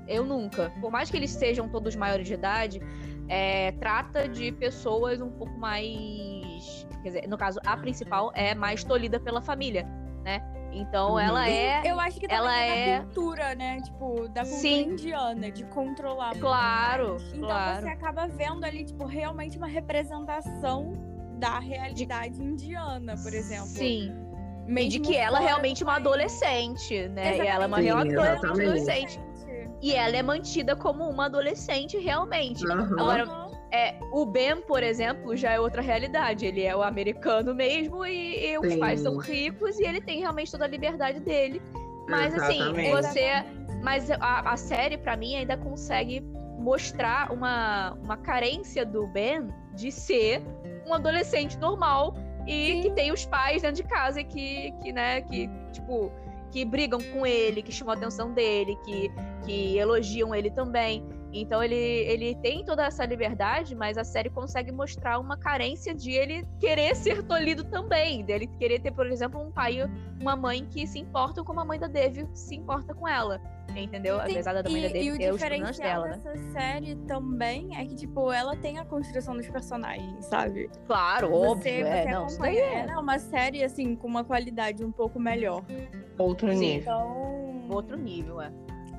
[0.06, 0.70] Eu Nunca.
[0.80, 2.80] Por mais que eles sejam todos maiores de idade,
[3.28, 6.86] é, trata de pessoas um pouco mais.
[7.02, 9.84] Quer dizer, no caso, a principal é mais tolhida pela família,
[10.24, 10.42] né?
[10.72, 11.18] Então Uhum.
[11.20, 11.82] ela é.
[11.84, 13.80] Eu acho que ela também é é- da cultura, né?
[13.80, 14.82] Tipo, da cultura Sim.
[14.90, 16.28] indiana, de controlar.
[16.30, 17.16] muito Claro.
[17.32, 17.82] Então claro.
[17.82, 20.92] você acaba vendo ali, tipo, realmente uma representação
[21.38, 23.66] da realidade indiana, por exemplo.
[23.66, 24.12] Sim.
[24.66, 27.38] E Mesmo de que ela fora realmente é uma adolescente, né?
[27.38, 28.60] E ela é uma Sim, real exatamente.
[28.62, 29.20] adolescente.
[29.82, 32.66] E ela é mantida como uma adolescente realmente.
[32.66, 32.92] Aham.
[32.92, 33.46] Agora.
[33.72, 36.46] É, o Ben, por exemplo, já é outra realidade.
[36.46, 40.50] Ele é o americano mesmo e, e os pais são ricos e ele tem realmente
[40.52, 41.60] toda a liberdade dele.
[42.08, 42.90] Mas assim, Exatamente.
[42.90, 43.20] você.
[43.20, 43.66] Exatamente.
[43.82, 46.20] Mas a, a série, pra mim, ainda consegue
[46.58, 50.42] mostrar uma, uma carência do Ben de ser
[50.86, 52.14] um adolescente normal
[52.46, 52.82] e Sim.
[52.82, 56.10] que tem os pais dentro de casa e que, que, né, que, tipo,
[56.56, 59.12] que brigam com ele, que chamam a atenção dele, que,
[59.44, 61.06] que elogiam ele também.
[61.40, 66.12] Então ele, ele tem toda essa liberdade, mas a série consegue mostrar uma carência de
[66.12, 69.76] ele querer ser tolhido também, dele querer ter, por exemplo, um pai
[70.20, 73.40] uma mãe que se importam como a mãe da Devi se importa com ela.
[73.76, 74.16] Entendeu?
[74.20, 76.16] Sim, Apesar da mãe da e, Devi e o ter os problemas dela, né?
[76.16, 80.70] dessa série também é que, tipo, ela tem a construção dos personagens, sabe?
[80.86, 81.86] Claro, Você, óbvio.
[81.86, 84.92] é, você não, isso daí é Ela é uma série, assim, com uma qualidade um
[84.92, 85.62] pouco melhor.
[86.16, 86.58] Outro Sim.
[86.58, 86.80] nível.
[86.80, 87.68] Então.
[87.68, 88.50] outro nível, é.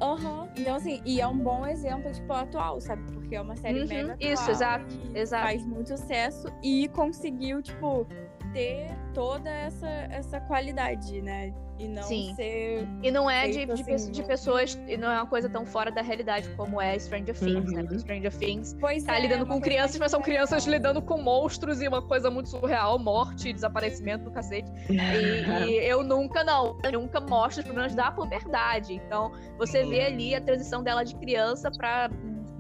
[0.01, 0.47] Aham.
[0.55, 3.01] Então, assim, e é um bom exemplo, tipo, atual, sabe?
[3.11, 4.31] Porque é uma série Uhum, mega atual.
[4.31, 4.85] isso, exato,
[5.15, 5.43] exato.
[5.43, 8.07] Faz muito sucesso e conseguiu, tipo,
[8.57, 11.53] ter toda essa, essa qualidade, né?
[11.77, 12.33] E não Sim.
[12.35, 12.87] ser.
[13.03, 14.27] E não é de, de, assim, de né?
[14.27, 17.81] pessoas, e não é uma coisa tão fora da realidade como é Stranger Things, né?
[17.81, 17.87] Uhum.
[17.87, 21.21] Porque Stranger Things Pois tá é, lidando uma com crianças, mas são crianças lidando com
[21.21, 24.71] monstros e uma coisa muito surreal, morte, desaparecimento do cacete.
[24.89, 28.93] E, e eu nunca, não, eu nunca mostro os problemas da puberdade.
[28.93, 32.09] Então, você vê ali a transição dela de criança pra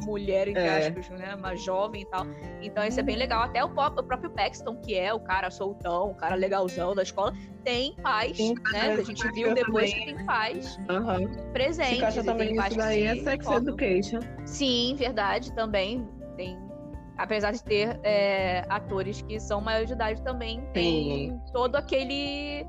[0.07, 0.87] mulher, entre É.
[0.87, 1.35] aspas, né?
[1.35, 2.25] Uma jovem e tal.
[2.61, 3.43] Então, isso é bem legal.
[3.43, 7.03] Até o, pó- o próprio Paxton, que é o cara soltão, o cara legalzão da
[7.03, 7.33] escola,
[7.63, 8.93] tem pais, Sim, né?
[8.93, 11.27] A gente viu depois também- que tem pais Aham.
[11.51, 12.15] presentes.
[12.15, 14.19] E também tem isso pais que daí, é se sex education.
[14.45, 16.07] Sim, verdade, também.
[16.37, 16.57] Tem.
[17.17, 22.63] Apesar de ter é, atores que são maiores de idade também, tem todo aquele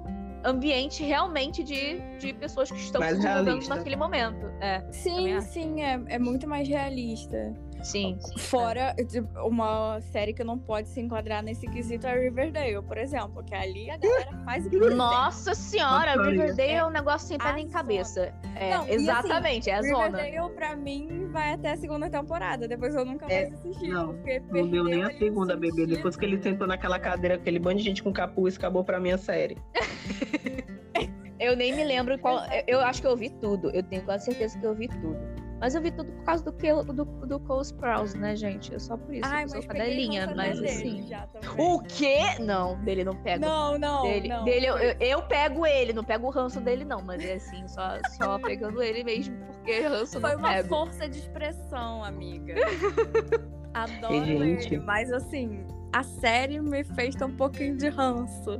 [0.45, 3.75] ambiente realmente de, de pessoas que estão Mais se desenvolvendo realista.
[3.75, 4.47] naquele momento.
[4.61, 7.53] É, Sim, sim, é, é muito mais realista.
[7.89, 8.19] Sim.
[8.39, 13.43] Fora tipo, uma série que não pode se enquadrar nesse quesito é Riverdale, por exemplo,
[13.45, 14.71] que ali a galera faz.
[14.71, 18.33] Nossa senhora, Nossa, Riverdale é é um negócio sem pé a nem cabeça.
[18.55, 20.19] É, Não, assim, exatamente, é a zona.
[20.19, 22.69] Riverdale, pra mim, vai até a segunda temporada.
[22.69, 23.89] Depois eu nunca É, mais assisti.
[23.89, 24.15] não,
[24.51, 25.87] Não deu nem a segunda, bebê.
[25.87, 29.17] Depois que ele sentou naquela cadeira, aquele bando de gente com capuz, acabou pra minha
[29.19, 29.57] série.
[31.41, 32.39] Eu nem me lembro qual.
[32.53, 33.71] eu- Eu acho que eu vi tudo.
[33.71, 35.17] Eu tenho quase certeza que eu vi tudo.
[35.61, 38.73] Mas eu vi tudo por causa do, que, do, do Cole Sprouse, né, gente?
[38.75, 39.29] É só por isso.
[39.29, 41.05] Ai, eu sou cadelinha, mas assim.
[41.09, 41.29] já.
[41.59, 42.19] O quê?
[42.39, 43.45] Não, dele não pego.
[43.45, 44.45] Não, não, dele, não.
[44.45, 47.03] dele eu, eu, eu pego ele, não pego o ranço dele, não.
[47.03, 50.69] Mas é assim, só, só pegando ele mesmo, porque ranço eu Foi não uma pego.
[50.69, 52.55] força de expressão, amiga.
[53.75, 54.75] Adoro Gente.
[54.75, 58.59] ele, mas assim, a série me fez ter um pouquinho de ranço.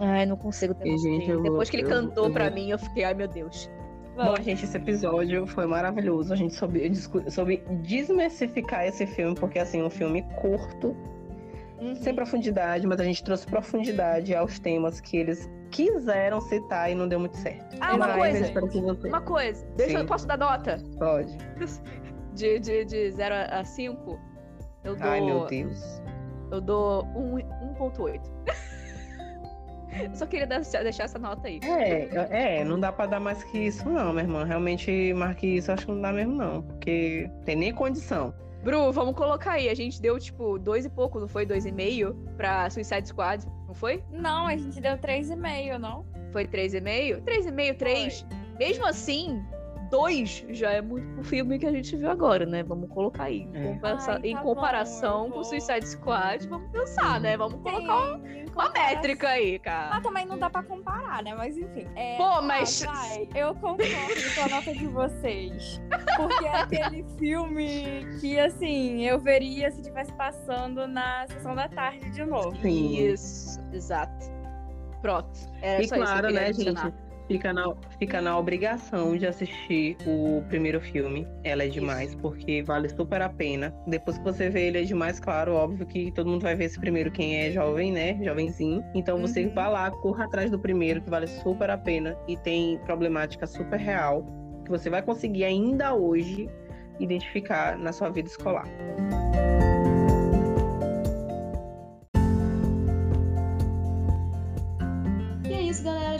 [0.00, 2.46] Ai, não consigo ter E, gente, eu vou- Depois que ele eu- cantou eu pra
[2.46, 3.70] vou- mim, eu fiquei, ai meu Deus.
[4.16, 6.32] Bom, gente, esse episódio foi maravilhoso.
[6.32, 6.90] A gente soube,
[7.30, 10.94] soube desmistificar esse filme, porque assim, é um filme curto,
[11.80, 11.96] Uhum.
[11.96, 17.08] sem profundidade, mas a gente trouxe profundidade aos temas que eles quiseram citar e não
[17.08, 17.76] deu muito certo.
[17.80, 19.08] Ah, uma Mas coisa.
[19.08, 19.66] Uma coisa.
[19.76, 20.78] Deixa eu posso dar nota?
[20.98, 21.36] pode.
[22.34, 24.18] De 0 de, de zero a 5.
[24.84, 25.06] Eu dou.
[25.08, 26.00] Ai, meu Deus.
[26.50, 27.36] Eu dou um-
[27.74, 28.20] 1.8.
[30.00, 31.60] eu só queria deixar essa nota aí.
[31.62, 34.44] É, é, não dá pra dar mais que isso, não, minha irmã.
[34.44, 36.62] Realmente, mais que isso, acho que não dá mesmo, não.
[36.62, 38.34] Porque tem nem condição.
[38.62, 39.68] Bru, vamos colocar aí.
[39.68, 41.44] A gente deu, tipo, dois e pouco, não foi?
[41.44, 44.04] Dois e meio pra Suicide Squad, não foi?
[44.10, 46.06] Não, a gente deu 3,5, não?
[46.30, 47.20] Foi três e meio?
[47.22, 48.24] Três e meio, três.
[48.58, 49.42] Mesmo assim,
[49.92, 52.62] dois já é muito pro filme que a gente viu agora, né?
[52.62, 53.42] Vamos colocar aí.
[53.42, 53.72] Em, É.
[53.74, 57.36] compensa- Ai, em tá comparação bom, com vou- Suicide Squad, vamos pensar, né?
[57.36, 59.90] Vamos colocar Tem, em uma comparação- métrica aí, cara.
[59.90, 61.34] Mas também não dá pra comparar, né?
[61.34, 61.86] Mas enfim.
[61.94, 63.28] É, Pô, tá, mas- vai.
[63.34, 63.84] Eu concordo
[64.34, 65.80] com a nota de vocês.
[66.16, 72.08] Porque é aquele filme que, assim, eu veria se estivesse passando na sessão da tarde
[72.10, 72.56] de novo.
[72.62, 72.96] Sim.
[73.12, 74.26] Isso, exato.
[75.02, 75.28] Pronto.
[75.60, 76.94] Era E só isso que eu claro, queria né, gente?
[77.32, 81.26] Fica na, fica na obrigação de assistir o primeiro filme.
[81.42, 83.74] Ela é demais, porque vale super a pena.
[83.86, 86.78] Depois que você vê ele é demais, claro, óbvio que todo mundo vai ver esse
[86.78, 88.18] primeiro quem é jovem, né?
[88.22, 88.82] Jovenzinho.
[88.94, 89.54] Então você Uhum.
[89.54, 92.16] vá lá, corra atrás do primeiro, que vale super a pena.
[92.28, 94.26] E tem problemática super real,
[94.64, 96.48] que você vai conseguir ainda hoje
[97.00, 98.66] identificar na sua vida escolar.